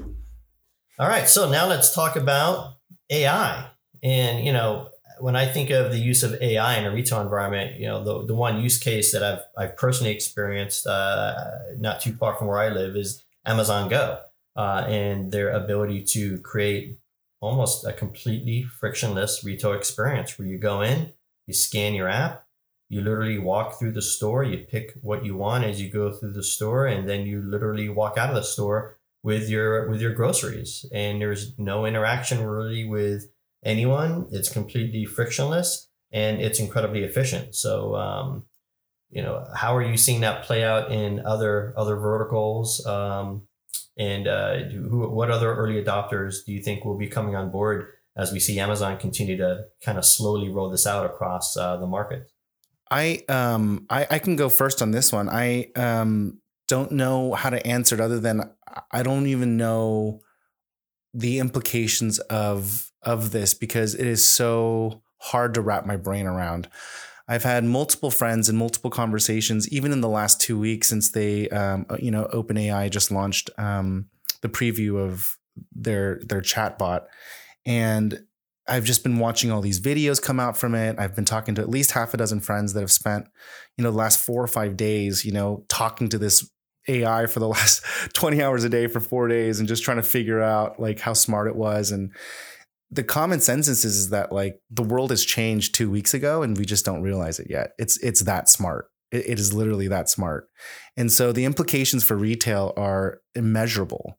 All 1.00 1.08
right, 1.08 1.28
so 1.28 1.50
now 1.50 1.68
let's 1.68 1.94
talk 1.94 2.16
about 2.16 2.78
AI. 3.12 3.70
And 4.02 4.46
you 4.46 4.52
know, 4.52 4.90
when 5.20 5.36
I 5.36 5.46
think 5.46 5.70
of 5.70 5.92
the 5.92 6.00
use 6.00 6.24
of 6.24 6.42
AI 6.42 6.78
in 6.78 6.86
a 6.86 6.92
retail 6.92 7.22
environment, 7.22 7.80
you 7.80 7.88
know, 7.88 8.04
the, 8.04 8.26
the 8.28 8.36
one 8.36 8.62
use 8.62 8.78
case 8.78 9.12
that 9.12 9.24
I've, 9.24 9.42
I've 9.58 9.78
personally 9.78 10.12
experienced 10.12 10.88
uh, 10.88 11.36
not 11.78 12.02
too 12.02 12.14
far 12.14 12.36
from 12.36 12.48
where 12.48 12.60
I 12.60 12.70
live 12.70 12.96
is 12.96 13.24
Amazon 13.46 13.90
Go 13.90 14.20
uh, 14.56 14.86
and 14.88 15.32
their 15.32 15.50
ability 15.50 16.04
to 16.04 16.40
create 16.40 17.00
almost 17.40 17.86
a 17.86 17.94
completely 17.94 18.64
frictionless 18.64 19.44
retail 19.44 19.74
experience 19.74 20.38
where 20.38 20.48
you 20.48 20.58
go 20.58 20.82
in, 20.82 21.14
you 21.46 21.54
scan 21.54 21.94
your 21.94 22.08
app, 22.08 22.46
you 22.90 23.02
literally 23.02 23.38
walk 23.38 23.78
through 23.78 23.92
the 23.92 24.02
store, 24.02 24.44
you 24.44 24.58
pick 24.58 24.94
what 25.02 25.26
you 25.26 25.36
want 25.36 25.64
as 25.64 25.82
you 25.82 25.90
go 25.90 26.12
through 26.12 26.32
the 26.32 26.44
store, 26.44 26.88
and 26.88 27.08
then 27.08 27.26
you 27.26 27.42
literally 27.42 27.90
walk 27.90 28.18
out 28.18 28.30
of 28.30 28.36
the 28.36 28.44
store 28.44 28.98
with 29.24 29.50
your 29.50 29.90
with 29.90 30.02
your 30.02 30.14
groceries. 30.14 30.86
And 30.94 31.22
there's 31.22 31.58
no 31.60 31.86
interaction 31.86 32.46
really 32.46 32.86
with 32.86 33.30
anyone. 33.68 34.28
It's 34.32 34.50
completely 34.50 35.06
frictionless 35.06 35.90
and 36.12 36.42
it's 36.42 36.60
incredibly 36.60 37.04
efficient. 37.04 37.54
So, 37.54 37.96
um, 37.96 38.44
you 39.10 39.22
know, 39.22 39.46
how 39.56 39.76
are 39.76 39.84
you 39.84 39.98
seeing 39.98 40.22
that 40.22 40.44
play 40.44 40.64
out 40.64 40.92
in 40.92 41.26
other 41.26 41.74
other 41.78 41.98
verticals? 41.98 42.86
Um, 42.86 43.48
and 43.98 44.28
uh, 44.28 44.58
who, 44.70 45.10
what 45.10 45.32
other 45.32 45.54
early 45.56 45.84
adopters 45.84 46.46
do 46.46 46.54
you 46.54 46.62
think 46.62 46.86
will 46.86 46.98
be 46.98 47.08
coming 47.08 47.36
on 47.36 47.52
board 47.52 47.88
as 48.16 48.32
we 48.32 48.40
see 48.40 48.60
Amazon 48.60 48.98
continue 48.98 49.38
to 49.38 49.66
kind 49.84 49.98
of 49.98 50.06
slowly 50.06 50.50
roll 50.50 50.70
this 50.70 50.88
out 50.88 51.06
across 51.06 51.58
uh, 51.58 51.78
the 51.78 51.88
market? 51.88 52.32
I 52.90 53.24
um 53.28 53.86
I, 53.90 54.08
I 54.10 54.20
can 54.20 54.36
go 54.36 54.50
first 54.50 54.82
on 54.82 54.92
this 54.92 55.12
one. 55.12 55.30
I 55.30 55.72
um 55.76 56.40
don't 56.68 56.92
know 56.92 57.34
how 57.34 57.50
to 57.50 57.66
answer 57.66 57.96
it 57.96 58.02
other 58.02 58.20
than 58.20 58.50
I 58.92 59.04
don't 59.04 59.28
even 59.28 59.58
know 59.58 60.22
the 61.14 61.40
implications 61.40 62.20
of 62.20 62.87
of 63.08 63.32
this 63.32 63.54
because 63.54 63.96
it 63.96 64.06
is 64.06 64.24
so 64.24 65.02
hard 65.20 65.54
to 65.54 65.62
wrap 65.62 65.86
my 65.86 65.96
brain 65.96 66.28
around. 66.28 66.68
I've 67.28 67.44
had 67.44 67.64
multiple 67.64 68.12
friends 68.12 68.50
and 68.50 68.58
multiple 68.58 68.92
conversations, 68.92 69.68
even 69.70 69.92
in 69.92 70.02
the 70.02 70.10
last 70.10 70.42
two 70.42 70.60
weeks 70.60 70.90
since 70.90 71.12
they, 71.12 71.50
um, 71.50 71.86
uh, 71.90 71.98
you 72.00 72.12
know, 72.12 72.28
OpenAI 72.34 72.90
just 72.90 73.10
launched 73.10 73.50
um, 73.58 74.10
the 74.42 74.50
preview 74.50 75.00
of 75.00 75.38
their 75.74 76.22
their 76.26 76.42
chatbot, 76.42 77.06
and 77.66 78.24
I've 78.68 78.84
just 78.84 79.04
been 79.04 79.20
watching 79.20 79.52
all 79.52 79.62
these 79.62 79.80
videos 79.80 80.22
come 80.22 80.40
out 80.40 80.58
from 80.58 80.76
it. 80.76 81.00
I've 81.00 81.16
been 81.16 81.26
talking 81.26 81.56
to 81.56 81.62
at 81.62 81.70
least 81.70 81.92
half 81.92 82.14
a 82.14 82.18
dozen 82.18 82.42
friends 82.42 82.74
that 82.74 82.82
have 82.82 82.92
spent, 82.92 83.28
you 83.78 83.84
know, 83.84 83.92
the 83.92 83.98
last 83.98 84.20
four 84.20 84.44
or 84.44 84.48
five 84.48 84.76
days, 84.76 85.24
you 85.24 85.32
know, 85.32 85.64
talking 85.70 86.10
to 86.10 86.18
this 86.18 86.50
AI 86.90 87.26
for 87.28 87.40
the 87.40 87.48
last 87.58 87.84
20 88.14 88.44
hours 88.44 88.66
a 88.66 88.70
day 88.70 88.88
for 88.88 89.00
four 89.00 89.28
days 89.30 89.60
and 89.60 89.68
just 89.68 89.84
trying 89.84 89.98
to 89.98 90.04
figure 90.04 90.42
out 90.42 90.80
like 90.80 91.00
how 91.00 91.14
smart 91.14 91.48
it 91.48 91.56
was. 91.56 91.92
And 91.92 92.12
the 92.90 93.04
common 93.04 93.40
sense 93.42 93.68
is 93.68 94.10
that 94.10 94.32
like 94.32 94.62
the 94.70 94.84
world 94.84 95.10
has 95.10 95.26
changed 95.26 95.76
two 95.76 95.90
weeks 95.90 96.14
ago 96.14 96.42
and 96.42 96.58
we 96.58 96.66
just 96.66 96.86
don't 96.86 97.02
realize 97.02 97.40
it 97.40 97.48
yet. 97.50 97.72
It's 97.78 97.98
it's 97.98 98.22
that 98.22 98.50
smart. 98.50 98.90
it, 99.12 99.30
it 99.30 99.40
is 99.40 99.54
literally 99.54 99.88
that 99.88 100.10
smart. 100.10 100.50
And 100.96 101.12
so 101.12 101.32
the 101.32 101.46
implications 101.46 102.04
for 102.04 102.16
retail 102.16 102.74
are 102.78 103.22
immeasurable. 103.36 104.18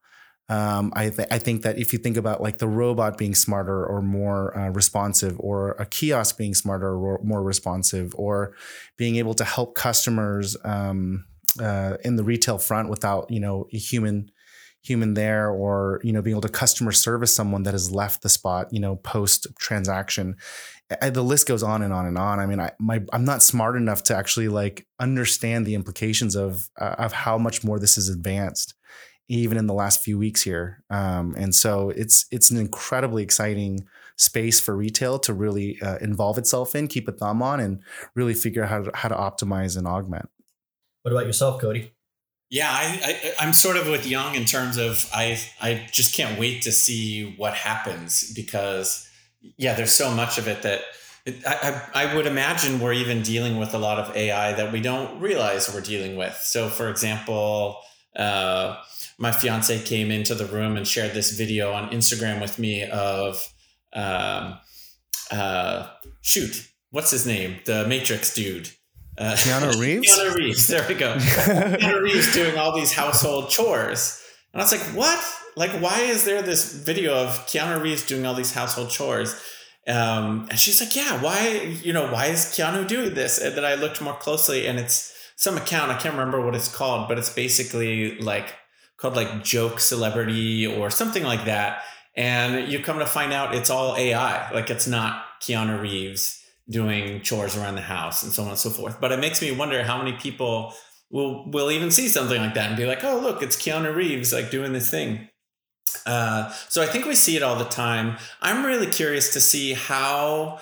Um, 0.51 0.93
I, 0.97 1.11
th- 1.11 1.29
I 1.31 1.39
think 1.39 1.63
that 1.63 1.79
if 1.79 1.93
you 1.93 1.99
think 1.99 2.17
about 2.17 2.41
like 2.41 2.57
the 2.57 2.69
robot 2.69 3.19
being 3.19 3.35
smarter 3.35 3.85
or 3.85 4.01
more 4.01 4.57
uh, 4.57 4.71
responsive, 4.71 5.37
or 5.39 5.73
a 5.73 5.85
kiosk 5.85 6.39
being 6.39 6.55
smarter 6.55 6.97
or 6.97 7.21
more 7.23 7.43
responsive, 7.43 8.15
or 8.15 8.55
being 8.97 9.17
able 9.17 9.35
to 9.35 9.45
help 9.45 9.75
customers 9.75 10.57
um, 10.65 11.27
uh, 11.61 11.99
in 12.03 12.17
the 12.17 12.25
retail 12.25 12.57
front 12.57 12.89
without 12.89 13.31
you 13.31 13.41
know 13.41 13.67
a 13.75 13.77
human 13.77 14.31
human 14.83 15.14
there 15.14 15.51
or 15.51 16.01
you 16.03 16.12
know 16.12 16.23
being 16.23 16.35
able 16.35 16.41
to 16.43 16.49
customer 16.49 16.93
service 16.93 17.35
someone 17.35 17.64
that 17.64 17.75
has 17.75 17.91
left 17.91 18.23
the 18.23 18.29
spot 18.29 18.69
you 18.73 18.81
know 18.81 18.97
post 18.97 19.47
transaction. 19.59 20.37
The 21.01 21.23
list 21.23 21.47
goes 21.47 21.62
on 21.62 21.83
and 21.83 21.93
on 21.93 22.07
and 22.07 22.17
on. 22.17 22.41
I 22.41 22.47
mean 22.47 22.61
i 22.61 22.71
my 22.79 23.03
i'm 23.12 23.25
not 23.25 23.43
smart 23.43 23.77
enough 23.77 24.03
to 24.05 24.17
actually 24.17 24.49
like 24.49 24.87
understand 24.99 25.67
the 25.67 25.75
implications 25.75 26.35
of 26.35 26.69
uh, 26.81 26.95
of 26.99 27.12
how 27.12 27.38
much 27.38 27.64
more 27.64 27.79
this 27.79 27.99
is 27.99 28.09
advanced 28.09 28.75
even 29.29 29.59
in 29.59 29.67
the 29.67 29.75
last 29.75 30.03
few 30.03 30.19
weeks 30.19 30.43
here. 30.43 30.83
Um, 30.91 31.35
and 31.37 31.55
so 31.55 31.91
it's 31.91 32.27
it's 32.31 32.51
an 32.51 32.57
incredibly 32.57 33.23
exciting 33.23 33.87
space 34.17 34.59
for 34.59 34.77
retail 34.77 35.19
to 35.21 35.33
really 35.33 35.81
uh, 35.81 35.99
involve 35.99 36.38
itself 36.38 36.75
in 36.75 36.88
keep 36.88 37.07
a 37.09 37.12
thumb 37.12 37.43
on 37.43 37.61
and 37.61 37.83
really 38.14 38.35
figure 38.35 38.64
out 38.64 38.71
how 38.71 38.83
to, 38.83 38.91
how 38.95 39.09
to 39.09 39.14
optimize 39.14 39.77
and 39.77 39.87
augment. 39.87 40.29
What 41.03 41.12
about 41.12 41.27
yourself, 41.27 41.61
Cody? 41.61 41.93
Yeah, 42.51 42.71
I, 42.71 43.33
I 43.39 43.47
am 43.47 43.53
sort 43.53 43.77
of 43.77 43.89
with 43.89 44.07
Young 44.07 44.35
in 44.35 44.45
terms 44.45 44.79
of 44.79 45.09
I 45.13 45.39
I 45.61 45.87
just 45.93 46.15
can't 46.15 46.39
wait 46.39 46.63
to 46.63 46.73
see 46.73 47.35
what 47.37 47.55
happens 47.55 48.33
because 48.33 49.09
yeah, 49.57 49.75
there's 49.75 49.93
so 49.93 50.11
much 50.11 50.39
of 50.39 50.49
it 50.49 50.63
that 50.63 50.83
it, 51.27 51.47
I, 51.47 51.83
I 51.95 52.15
would 52.17 52.27
imagine 52.27 52.81
we're 52.81 52.95
even 52.95 53.23
dealing 53.23 53.59
with 53.59 53.75
a 53.75 53.79
lot 53.79 53.99
of 53.99 54.17
AI 54.17 54.55
that 54.55 54.73
we 54.73 54.81
don't 54.81 55.21
realize 55.21 55.73
we're 55.73 55.81
dealing 55.83 56.17
with. 56.17 56.35
So, 56.43 56.69
for 56.69 56.89
example, 56.89 57.81
uh, 58.17 58.77
my 59.19 59.31
fiance 59.31 59.83
came 59.83 60.11
into 60.11 60.35
the 60.35 60.47
room 60.47 60.77
and 60.77 60.89
shared 60.89 61.13
this 61.13 61.37
video 61.37 61.73
on 61.73 61.91
Instagram 61.91 62.41
with 62.41 62.59
me 62.59 62.85
of 62.85 63.53
um, 63.93 64.59
uh, 65.31 65.89
shoot, 66.23 66.69
what's 66.91 67.11
his 67.11 67.27
name? 67.27 67.57
The 67.65 67.87
Matrix 67.87 68.35
dude. 68.35 68.71
Uh, 69.19 69.35
Keanu 69.35 69.77
Reeves? 69.81 70.09
Keanu 70.09 70.35
Reeves, 70.35 70.67
there 70.69 70.87
we 70.89 70.95
go. 70.95 71.15
Keanu 71.17 72.03
Reeves 72.03 72.33
doing 72.33 72.57
all 72.57 72.75
these 72.75 72.93
household 72.93 73.51
chores. 73.51 74.23
And 74.53 74.63
I 74.63 74.65
was 74.65 74.73
like, 74.73 74.97
what? 74.97 75.23
Like, 75.57 75.73
why 75.83 76.03
is 76.03 76.25
there 76.25 76.41
this 76.41 76.73
video 76.73 77.15
of 77.15 77.31
Keanu 77.47 77.83
Reeves 77.83 78.07
doing 78.07 78.25
all 78.25 78.35
these 78.35 78.53
household 78.53 78.91
chores? 78.91 79.35
Um, 79.89 80.47
and 80.51 80.59
she's 80.59 80.81
like, 80.81 80.95
yeah, 80.95 81.21
why, 81.21 81.77
you 81.83 81.93
know, 81.93 82.13
why 82.13 82.27
is 82.27 82.45
Keanu 82.47 82.87
doing 82.87 83.15
this? 83.15 83.41
And 83.41 83.57
then 83.57 83.65
I 83.65 83.75
looked 83.75 84.01
more 84.01 84.15
closely 84.15 84.67
and 84.67 84.79
it's 84.79 85.15
some 85.35 85.57
account, 85.57 85.91
I 85.91 85.99
can't 85.99 86.15
remember 86.15 86.41
what 86.41 86.55
it's 86.55 86.73
called, 86.73 87.09
but 87.09 87.19
it's 87.19 87.33
basically 87.33 88.19
like 88.19 88.55
called 88.99 89.17
like 89.17 89.43
joke 89.43 89.81
celebrity 89.81 90.67
or 90.67 90.91
something 90.91 91.25
like 91.25 91.47
that. 91.47 91.83
And 92.17 92.71
you 92.71 92.81
come 92.81 92.99
to 92.99 93.07
find 93.07 93.33
out 93.33 93.55
it's 93.55 93.71
all 93.71 93.97
AI. 93.97 94.51
Like 94.53 94.71
it's 94.71 94.87
not 94.87 95.25
Keanu 95.41 95.81
Reeves 95.81 96.45
doing 96.71 97.21
chores 97.23 97.57
around 97.57 97.77
the 97.77 97.81
house 97.81 98.23
and 98.23 98.33
so 98.33 98.43
on 98.43 98.51
and 98.51 98.59
so 98.59 98.71
forth. 98.71 99.01
But 99.01 99.13
it 99.13 99.21
makes 99.21 99.41
me 99.41 99.51
wonder 99.53 99.83
how 99.83 99.99
many 99.99 100.13
people 100.13 100.75
will 101.11 101.51
will 101.51 101.71
even 101.71 101.91
see 101.91 102.09
something 102.09 102.41
like 102.41 102.55
that 102.55 102.69
and 102.69 102.77
be 102.77 102.87
like, 102.87 103.03
"Oh, 103.05 103.19
look, 103.19 103.43
it's 103.43 103.57
Keanu 103.57 103.95
Reeves 103.95 104.33
like 104.33 104.51
doing 104.51 104.73
this 104.73 104.91
thing." 104.91 105.29
Uh, 106.05 106.51
so 106.69 106.83
I 106.83 106.87
think 106.87 107.07
we 107.07 107.15
see 107.15 107.37
it 107.37 107.43
all 107.43 107.57
the 107.57 107.65
time. 107.65 108.17
I'm 108.41 108.65
really 108.65 108.87
curious 108.87 109.33
to 109.35 109.41
see 109.41 109.73
how, 109.75 110.59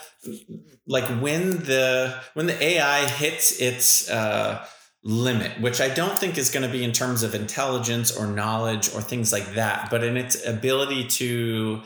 like, 0.87 1.05
when 1.21 1.51
the 1.65 2.21
when 2.35 2.47
the 2.47 2.63
AI 2.63 3.09
hits 3.09 3.61
its 3.61 4.09
uh, 4.11 4.65
limit, 5.03 5.61
which 5.61 5.81
I 5.81 5.89
don't 5.89 6.19
think 6.19 6.39
is 6.39 6.51
going 6.51 6.65
to 6.65 6.73
be 6.73 6.85
in 6.85 6.93
terms 6.93 7.23
of 7.23 7.35
intelligence 7.35 8.17
or 8.17 8.27
knowledge 8.27 8.93
or 8.95 9.01
things 9.01 9.33
like 9.33 9.55
that, 9.55 9.91
but 9.91 10.03
in 10.03 10.17
its 10.17 10.45
ability 10.47 11.05
to 11.09 11.83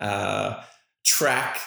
uh, 0.00 0.62
track 1.04 1.60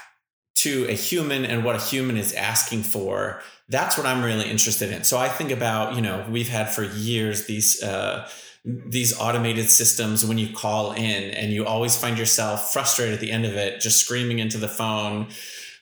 to 0.64 0.86
a 0.90 0.94
human 0.94 1.46
and 1.46 1.64
what 1.64 1.76
a 1.76 1.80
human 1.80 2.18
is 2.18 2.34
asking 2.34 2.84
for 2.84 3.42
that's 3.70 3.98
what 3.98 4.06
i'm 4.06 4.24
really 4.24 4.50
interested 4.50 4.92
in. 4.92 5.04
So 5.04 5.18
i 5.18 5.30
think 5.30 5.52
about 5.52 5.96
you 5.96 6.02
know 6.02 6.26
we've 6.30 6.50
had 6.50 6.70
for 6.70 6.84
years 6.84 7.46
these 7.46 7.82
uh, 7.82 8.28
these 8.66 9.18
automated 9.18 9.70
systems 9.70 10.26
when 10.26 10.38
you 10.38 10.54
call 10.54 10.92
in 10.92 11.32
and 11.32 11.54
you 11.54 11.66
always 11.66 11.96
find 11.96 12.18
yourself 12.18 12.74
frustrated 12.74 13.14
at 13.14 13.22
the 13.22 13.32
end 13.32 13.46
of 13.46 13.56
it 13.56 13.80
just 13.80 14.00
screaming 14.00 14.40
into 14.40 14.58
the 14.58 14.68
phone 14.68 15.28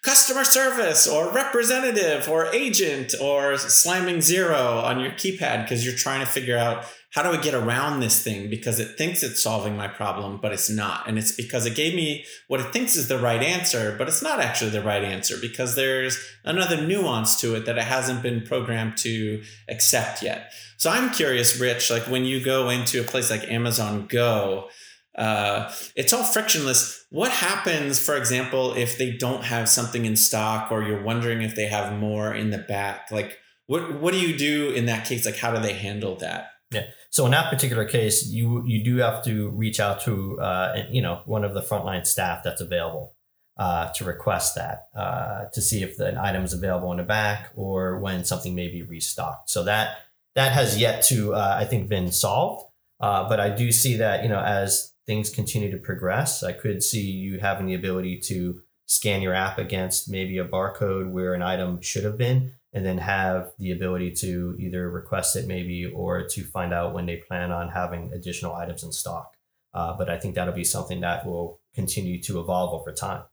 customer 0.08 0.46
service 0.46 1.06
or 1.06 1.30
representative 1.34 2.30
or 2.30 2.46
agent 2.56 3.14
or 3.22 3.58
slamming 3.58 4.22
zero 4.22 4.78
on 4.78 5.02
your 5.02 5.12
keypad 5.12 5.64
because 5.64 5.86
you're 5.86 5.94
trying 5.94 6.22
to 6.22 6.26
figure 6.26 6.58
out 6.58 6.86
how 7.12 7.24
do 7.24 7.38
I 7.38 7.42
get 7.42 7.54
around 7.54 8.00
this 8.00 8.24
thing 8.24 8.50
because 8.50 8.80
it 8.80 8.98
thinks 8.98 9.22
it's 9.22 9.44
solving 9.44 9.76
my 9.76 9.90
problem, 9.90 10.40
but 10.42 10.54
it's 10.54 10.70
not. 10.70 11.10
And 11.10 11.18
it's 11.18 11.34
because 11.34 11.66
it 11.66 11.76
gave 11.76 11.94
me 11.94 12.24
what 12.48 12.62
it 12.62 12.72
thinks 12.72 12.96
is 12.96 13.10
the 13.10 13.20
right 13.20 13.44
answer, 13.44 13.96
but 13.98 14.08
it's 14.08 14.22
not 14.24 14.40
actually 14.40 14.70
the 14.70 14.82
right 14.82 15.04
answer 15.04 15.36
because 15.42 15.76
there's 15.76 16.18
another 16.46 16.88
nuance 16.88 17.38
to 17.42 17.56
it 17.56 17.66
that 17.66 17.78
it 17.78 17.84
hasn't 17.84 18.24
been 18.24 18.44
programmed 18.44 18.96
to 19.00 19.44
accept 19.68 20.24
yet. 20.24 20.54
So 20.78 20.90
I'm 20.90 21.10
curious, 21.10 21.60
Rich, 21.60 21.92
like 21.92 22.04
when 22.04 22.24
you 22.24 22.42
go 22.42 22.70
into 22.70 23.02
a 23.02 23.04
place 23.04 23.30
like 23.30 23.52
Amazon 23.52 24.06
Go, 24.08 24.70
uh, 25.18 25.72
it's 25.96 26.14
all 26.14 26.24
frictionless. 26.24 27.06
What 27.10 27.32
happens, 27.32 28.00
for 28.00 28.16
example, 28.16 28.74
if 28.74 28.98
they 28.98 29.12
don't 29.12 29.44
have 29.44 29.68
something 29.68 30.06
in 30.06 30.16
stock 30.16 30.72
or 30.72 30.84
you're 30.84 31.02
wondering 31.02 31.42
if 31.42 31.56
they 31.56 31.66
have 31.68 31.98
more 31.98 32.34
in 32.34 32.52
the 32.52 32.60
back? 32.60 33.10
Like, 33.12 33.38
what, 33.66 34.00
what 34.00 34.14
do 34.14 34.20
you 34.20 34.38
do 34.38 34.72
in 34.72 34.86
that 34.86 35.06
case? 35.06 35.26
Like, 35.26 35.38
how 35.38 35.54
do 35.54 35.60
they 35.60 35.74
handle 35.74 36.16
that? 36.18 36.52
Yeah. 36.72 36.84
So 37.10 37.26
in 37.26 37.32
that 37.32 37.50
particular 37.50 37.86
case, 37.86 38.28
you 38.28 38.64
you 38.66 38.84
do 38.84 38.98
have 38.98 39.24
to 39.24 39.50
reach 39.50 39.80
out 39.80 40.02
to 40.02 40.40
uh, 40.40 40.84
you 40.92 41.02
know 41.02 41.22
one 41.26 41.44
of 41.44 41.54
the 41.54 41.62
frontline 41.62 42.06
staff 42.06 42.44
that's 42.44 42.62
available 42.62 43.16
uh, 43.58 43.92
to 43.94 44.04
request 44.04 44.56
that 44.56 44.90
uh, 44.96 45.46
to 45.54 45.62
see 45.62 45.82
if 45.82 45.98
the 45.98 46.22
item 46.22 46.44
is 46.44 46.54
available 46.54 46.92
in 46.92 46.98
the 46.98 47.04
back 47.04 47.52
or 47.56 48.00
when 48.00 48.26
something 48.26 48.54
may 48.54 48.68
be 48.68 48.84
restocked. 48.84 49.50
So 49.50 49.64
that 49.64 49.98
that 50.36 50.52
has 50.52 50.78
yet 50.78 51.04
to 51.06 51.34
uh, 51.34 51.56
I 51.58 51.66
think 51.66 51.90
been 51.90 52.12
solved. 52.12 52.66
Uh, 53.00 53.30
but 53.30 53.40
I 53.40 53.50
do 53.50 53.72
see 53.72 53.98
that 53.98 54.24
you 54.24 54.30
know 54.30 54.42
as 54.42 54.94
things 55.08 55.30
continue 55.30 55.72
to 55.72 55.78
progress, 55.78 56.44
I 56.44 56.52
could 56.52 56.84
see 56.84 57.02
you 57.02 57.40
having 57.40 57.66
the 57.66 57.74
ability 57.74 58.20
to 58.26 58.62
scan 58.86 59.22
your 59.22 59.34
app 59.34 59.58
against 59.58 60.10
maybe 60.10 60.38
a 60.38 60.46
barcode 60.46 61.10
where 61.10 61.34
an 61.34 61.42
item 61.42 61.82
should 61.82 62.04
have 62.04 62.18
been 62.18 62.54
and 62.74 62.86
then 62.86 62.98
have 63.00 63.52
the 63.58 63.72
ability 63.72 64.12
to 64.12 64.56
either 64.60 64.90
request 64.90 65.36
it 65.36 65.48
maybe 65.48 65.86
or 65.86 66.28
to 66.28 66.44
find 66.44 66.74
out 66.74 66.94
when 66.94 67.06
they 67.06 67.18
plan 67.18 67.52
on 67.52 67.70
having 67.70 68.12
additional 68.14 68.54
items 68.54 68.84
in 68.84 68.92
stock. 68.92 69.34
Uh, 69.74 69.96
but 69.98 70.10
I 70.10 70.18
think 70.18 70.36
that'll 70.36 70.54
be 70.54 70.64
something 70.64 71.02
that 71.02 71.26
will 71.26 71.60
continue 71.74 72.22
to 72.24 72.40
evolve 72.40 72.80
over 72.80 72.92
time. 72.92 73.24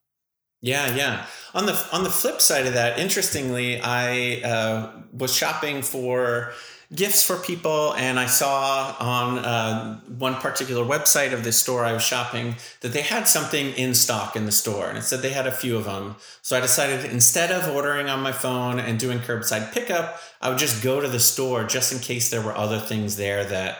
Yeah, 0.60 0.94
yeah. 0.94 1.26
On 1.52 1.66
the 1.66 1.88
on 1.92 2.04
the 2.04 2.10
flip 2.10 2.40
side 2.40 2.66
of 2.66 2.72
that, 2.72 2.98
interestingly, 2.98 3.80
I 3.82 4.40
uh, 4.42 4.92
was 5.12 5.34
shopping 5.34 5.82
for 5.82 6.52
gifts 6.94 7.24
for 7.24 7.36
people. 7.36 7.94
And 7.94 8.18
I 8.18 8.26
saw 8.26 8.94
on 8.98 9.38
uh, 9.38 10.00
one 10.18 10.36
particular 10.36 10.84
website 10.84 11.32
of 11.32 11.44
this 11.44 11.56
store 11.56 11.84
I 11.84 11.92
was 11.92 12.02
shopping 12.02 12.56
that 12.80 12.92
they 12.92 13.02
had 13.02 13.28
something 13.28 13.72
in 13.74 13.94
stock 13.94 14.36
in 14.36 14.46
the 14.46 14.52
store. 14.52 14.88
And 14.88 14.98
it 14.98 15.02
said 15.02 15.20
they 15.20 15.30
had 15.30 15.46
a 15.46 15.52
few 15.52 15.76
of 15.76 15.84
them. 15.84 16.16
So 16.42 16.56
I 16.56 16.60
decided 16.60 17.04
instead 17.10 17.50
of 17.50 17.74
ordering 17.74 18.08
on 18.08 18.20
my 18.20 18.32
phone 18.32 18.78
and 18.78 18.98
doing 18.98 19.18
curbside 19.18 19.72
pickup, 19.72 20.20
I 20.40 20.48
would 20.48 20.58
just 20.58 20.82
go 20.82 21.00
to 21.00 21.08
the 21.08 21.20
store 21.20 21.64
just 21.64 21.92
in 21.92 21.98
case 21.98 22.30
there 22.30 22.42
were 22.42 22.56
other 22.56 22.78
things 22.78 23.16
there 23.16 23.44
that 23.44 23.78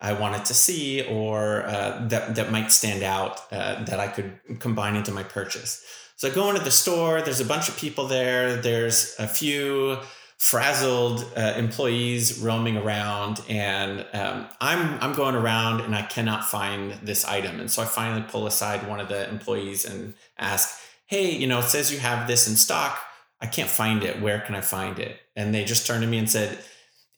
I 0.00 0.12
wanted 0.12 0.44
to 0.46 0.54
see 0.54 1.02
or 1.02 1.64
uh, 1.66 2.06
that, 2.08 2.34
that 2.34 2.52
might 2.52 2.70
stand 2.70 3.02
out 3.02 3.40
uh, 3.50 3.84
that 3.84 3.98
I 3.98 4.08
could 4.08 4.38
combine 4.58 4.94
into 4.94 5.10
my 5.10 5.22
purchase. 5.22 5.84
So 6.16 6.28
I 6.28 6.30
go 6.30 6.48
into 6.48 6.62
the 6.62 6.70
store, 6.70 7.20
there's 7.20 7.40
a 7.40 7.44
bunch 7.44 7.68
of 7.68 7.76
people 7.76 8.06
there, 8.06 8.56
there's 8.56 9.14
a 9.18 9.28
few 9.28 9.98
frazzled 10.38 11.24
uh, 11.36 11.54
employees 11.56 12.38
roaming 12.40 12.76
around 12.76 13.40
and 13.48 14.06
um, 14.12 14.46
I'm, 14.60 15.00
I'm 15.00 15.14
going 15.14 15.34
around 15.34 15.80
and 15.80 15.94
I 15.94 16.02
cannot 16.02 16.44
find 16.44 16.92
this 17.02 17.24
item. 17.24 17.58
And 17.58 17.70
so 17.70 17.82
I 17.82 17.86
finally 17.86 18.22
pull 18.28 18.46
aside 18.46 18.86
one 18.86 19.00
of 19.00 19.08
the 19.08 19.28
employees 19.30 19.86
and 19.86 20.12
ask, 20.38 20.78
hey, 21.06 21.30
you 21.30 21.46
know, 21.46 21.60
it 21.60 21.64
says 21.64 21.92
you 21.92 22.00
have 22.00 22.28
this 22.28 22.46
in 22.48 22.56
stock. 22.56 23.00
I 23.40 23.46
can't 23.46 23.70
find 23.70 24.02
it. 24.02 24.20
Where 24.20 24.40
can 24.40 24.54
I 24.54 24.60
find 24.60 24.98
it? 24.98 25.18
And 25.34 25.54
they 25.54 25.64
just 25.64 25.86
turned 25.86 26.02
to 26.02 26.08
me 26.08 26.18
and 26.18 26.30
said, 26.30 26.58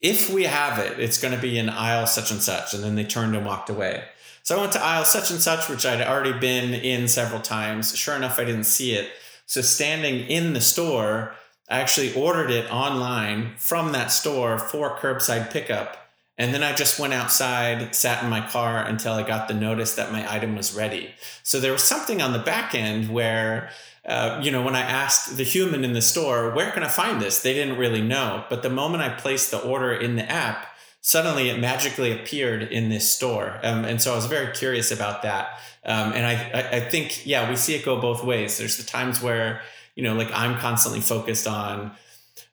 if 0.00 0.30
we 0.30 0.44
have 0.44 0.78
it, 0.78 1.00
it's 1.00 1.20
going 1.20 1.34
to 1.34 1.40
be 1.40 1.58
in 1.58 1.68
aisle 1.68 2.06
such 2.06 2.30
and 2.30 2.40
such. 2.40 2.72
And 2.72 2.84
then 2.84 2.94
they 2.94 3.04
turned 3.04 3.34
and 3.34 3.44
walked 3.44 3.68
away. 3.68 4.04
So 4.44 4.56
I 4.56 4.60
went 4.60 4.72
to 4.72 4.82
aisle 4.82 5.04
such 5.04 5.30
and 5.30 5.40
such, 5.40 5.68
which 5.68 5.84
I'd 5.84 6.00
already 6.00 6.38
been 6.38 6.72
in 6.72 7.08
several 7.08 7.40
times. 7.40 7.96
Sure 7.96 8.14
enough, 8.14 8.38
I 8.38 8.44
didn't 8.44 8.64
see 8.64 8.92
it. 8.92 9.10
So 9.46 9.60
standing 9.60 10.20
in 10.28 10.52
the 10.52 10.60
store, 10.60 11.34
I 11.68 11.80
actually 11.80 12.14
ordered 12.14 12.50
it 12.50 12.70
online 12.70 13.54
from 13.58 13.92
that 13.92 14.08
store 14.08 14.58
for 14.58 14.96
curbside 14.96 15.50
pickup. 15.50 15.96
And 16.38 16.54
then 16.54 16.62
I 16.62 16.72
just 16.72 17.00
went 17.00 17.12
outside, 17.12 17.94
sat 17.94 18.22
in 18.22 18.30
my 18.30 18.46
car 18.46 18.78
until 18.78 19.14
I 19.14 19.24
got 19.26 19.48
the 19.48 19.54
notice 19.54 19.96
that 19.96 20.12
my 20.12 20.32
item 20.32 20.56
was 20.56 20.74
ready. 20.74 21.10
So 21.42 21.58
there 21.58 21.72
was 21.72 21.82
something 21.82 22.22
on 22.22 22.32
the 22.32 22.38
back 22.38 22.74
end 22.74 23.10
where, 23.10 23.70
uh, 24.06 24.40
you 24.42 24.52
know, 24.52 24.62
when 24.62 24.76
I 24.76 24.80
asked 24.80 25.36
the 25.36 25.42
human 25.42 25.84
in 25.84 25.94
the 25.94 26.00
store, 26.00 26.54
where 26.54 26.70
can 26.70 26.84
I 26.84 26.88
find 26.88 27.20
this? 27.20 27.42
They 27.42 27.54
didn't 27.54 27.76
really 27.76 28.02
know. 28.02 28.44
But 28.48 28.62
the 28.62 28.70
moment 28.70 29.02
I 29.02 29.10
placed 29.10 29.50
the 29.50 29.60
order 29.60 29.92
in 29.92 30.14
the 30.14 30.30
app, 30.30 30.68
suddenly 31.00 31.50
it 31.50 31.58
magically 31.58 32.12
appeared 32.12 32.62
in 32.62 32.88
this 32.88 33.12
store. 33.12 33.58
Um, 33.64 33.84
and 33.84 34.00
so 34.00 34.12
I 34.12 34.16
was 34.16 34.26
very 34.26 34.52
curious 34.54 34.92
about 34.92 35.22
that. 35.22 35.58
Um, 35.84 36.12
and 36.12 36.24
I, 36.24 36.76
I 36.76 36.80
think, 36.80 37.26
yeah, 37.26 37.50
we 37.50 37.56
see 37.56 37.74
it 37.74 37.84
go 37.84 38.00
both 38.00 38.22
ways. 38.22 38.58
There's 38.58 38.76
the 38.76 38.84
times 38.84 39.20
where, 39.20 39.60
you 39.98 40.04
know, 40.04 40.14
like 40.14 40.30
I'm 40.32 40.56
constantly 40.58 41.00
focused 41.00 41.48
on 41.48 41.90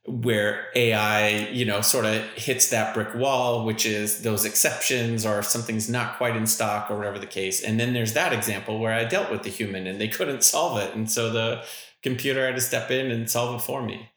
where 0.07 0.65
AI, 0.73 1.47
you 1.49 1.63
know, 1.63 1.79
sort 1.79 2.05
of 2.05 2.23
hits 2.33 2.71
that 2.71 2.95
brick 2.95 3.13
wall, 3.13 3.65
which 3.65 3.85
is 3.85 4.23
those 4.23 4.45
exceptions 4.45 5.27
or 5.27 5.43
something's 5.43 5.87
not 5.87 6.17
quite 6.17 6.35
in 6.35 6.47
stock 6.47 6.89
or 6.89 6.97
whatever 6.97 7.19
the 7.19 7.27
case. 7.27 7.61
And 7.61 7.79
then 7.79 7.93
there's 7.93 8.13
that 8.13 8.33
example 8.33 8.79
where 8.79 8.93
I 8.93 9.03
dealt 9.03 9.29
with 9.29 9.43
the 9.43 9.51
human 9.51 9.85
and 9.85 10.01
they 10.01 10.07
couldn't 10.07 10.43
solve 10.43 10.79
it. 10.79 10.95
And 10.95 11.09
so 11.09 11.29
the 11.29 11.63
computer 12.01 12.47
had 12.47 12.55
to 12.55 12.61
step 12.61 12.89
in 12.89 13.11
and 13.11 13.29
solve 13.29 13.61
it 13.61 13.63
for 13.63 13.83
me. 13.83 14.09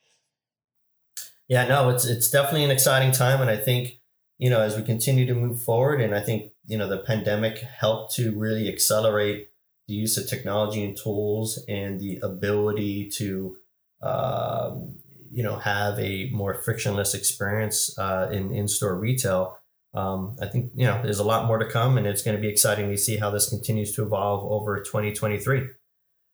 Yeah, 1.49 1.67
no, 1.67 1.91
it's 1.91 2.07
it's 2.07 2.31
definitely 2.31 2.65
an 2.65 2.71
exciting 2.71 3.13
time. 3.13 3.43
And 3.43 3.51
I 3.51 3.59
think, 3.59 4.01
you 4.39 4.49
know, 4.49 4.63
as 4.63 4.75
we 4.75 4.83
continue 4.83 5.27
to 5.27 5.35
move 5.35 5.63
forward, 5.63 6.01
and 6.01 6.15
I 6.15 6.21
think, 6.21 6.53
you 6.67 6.79
know, 6.79 6.89
the 6.89 6.97
pandemic 6.97 7.59
helped 7.59 8.15
to 8.15 8.33
really 8.39 8.71
accelerate 8.71 9.51
the 9.89 9.95
use 9.95 10.19
of 10.19 10.29
technology 10.29 10.85
and 10.85 10.97
tools 10.97 11.59
and 11.67 11.99
the 11.99 12.21
ability 12.23 13.11
to 13.17 13.57
um, 14.03 14.97
you 15.31 15.43
know 15.43 15.57
have 15.57 15.99
a 15.99 16.31
more 16.31 16.55
frictionless 16.63 17.15
experience 17.15 17.99
uh, 17.99 18.29
in 18.31 18.53
in-store 18.53 18.95
retail 18.95 19.59
um, 19.95 20.37
i 20.41 20.47
think 20.47 20.71
you 20.75 20.87
know 20.87 21.01
there's 21.03 21.19
a 21.19 21.25
lot 21.25 21.47
more 21.47 21.59
to 21.59 21.65
come 21.65 21.99
and 21.99 22.07
it's 22.07 22.23
going 22.23 22.37
to 22.37 22.41
be 22.41 22.49
exciting 22.49 22.89
to 22.91 22.97
see 22.97 23.17
how 23.17 23.31
this 23.31 23.49
continues 23.49 23.93
to 23.93 24.03
evolve 24.03 24.45
over 24.51 24.79
2023 24.79 25.61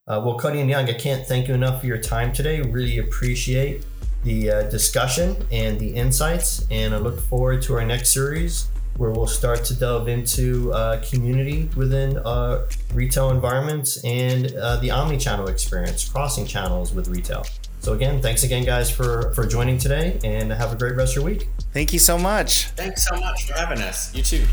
uh, 0.06 0.20
well 0.24 0.38
cody 0.38 0.60
and 0.60 0.68
young 0.68 0.88
i 0.88 0.92
can't 0.92 1.26
thank 1.26 1.48
you 1.48 1.54
enough 1.54 1.80
for 1.80 1.86
your 1.86 1.98
time 1.98 2.32
today. 2.32 2.60
Really 2.60 2.98
appreciate 2.98 3.86
the 4.24 4.50
uh, 4.50 4.62
discussion 4.70 5.36
and 5.52 5.78
the 5.78 5.94
insights 5.94 6.66
and 6.70 6.94
i 6.94 6.98
look 6.98 7.20
forward 7.20 7.62
to 7.62 7.74
our 7.74 7.84
next 7.84 8.12
series 8.12 8.68
where 8.96 9.11
we'll 9.11 9.26
start 9.26 9.64
to 9.64 9.74
delve 9.74 10.09
into 10.09 10.72
uh, 10.72 11.02
community 11.02 11.68
within 11.76 12.18
uh, 12.18 12.66
retail 12.92 13.30
environments 13.30 14.02
and 14.04 14.54
uh, 14.54 14.76
the 14.76 14.90
omni-channel 14.90 15.48
experience, 15.48 16.09
crossing 16.09 16.46
channels 16.46 16.94
with 16.94 17.09
retail. 17.09 17.44
So 17.80 17.92
again, 17.92 18.22
thanks 18.22 18.44
again, 18.44 18.64
guys, 18.64 18.90
for 18.90 19.35
for 19.35 19.46
joining 19.46 19.76
today, 19.76 20.18
and 20.24 20.50
have 20.50 20.72
a 20.72 20.76
great 20.76 20.96
rest 20.96 21.12
of 21.12 21.22
your 21.22 21.24
week. 21.26 21.48
Thank 21.72 21.92
you 21.92 21.98
so 21.98 22.16
much. 22.16 22.68
Thanks 22.70 23.07
so 23.07 23.14
much 23.16 23.46
for 23.46 23.59
having 23.59 23.83
us. 23.83 24.14
You 24.14 24.22
too. 24.22 24.46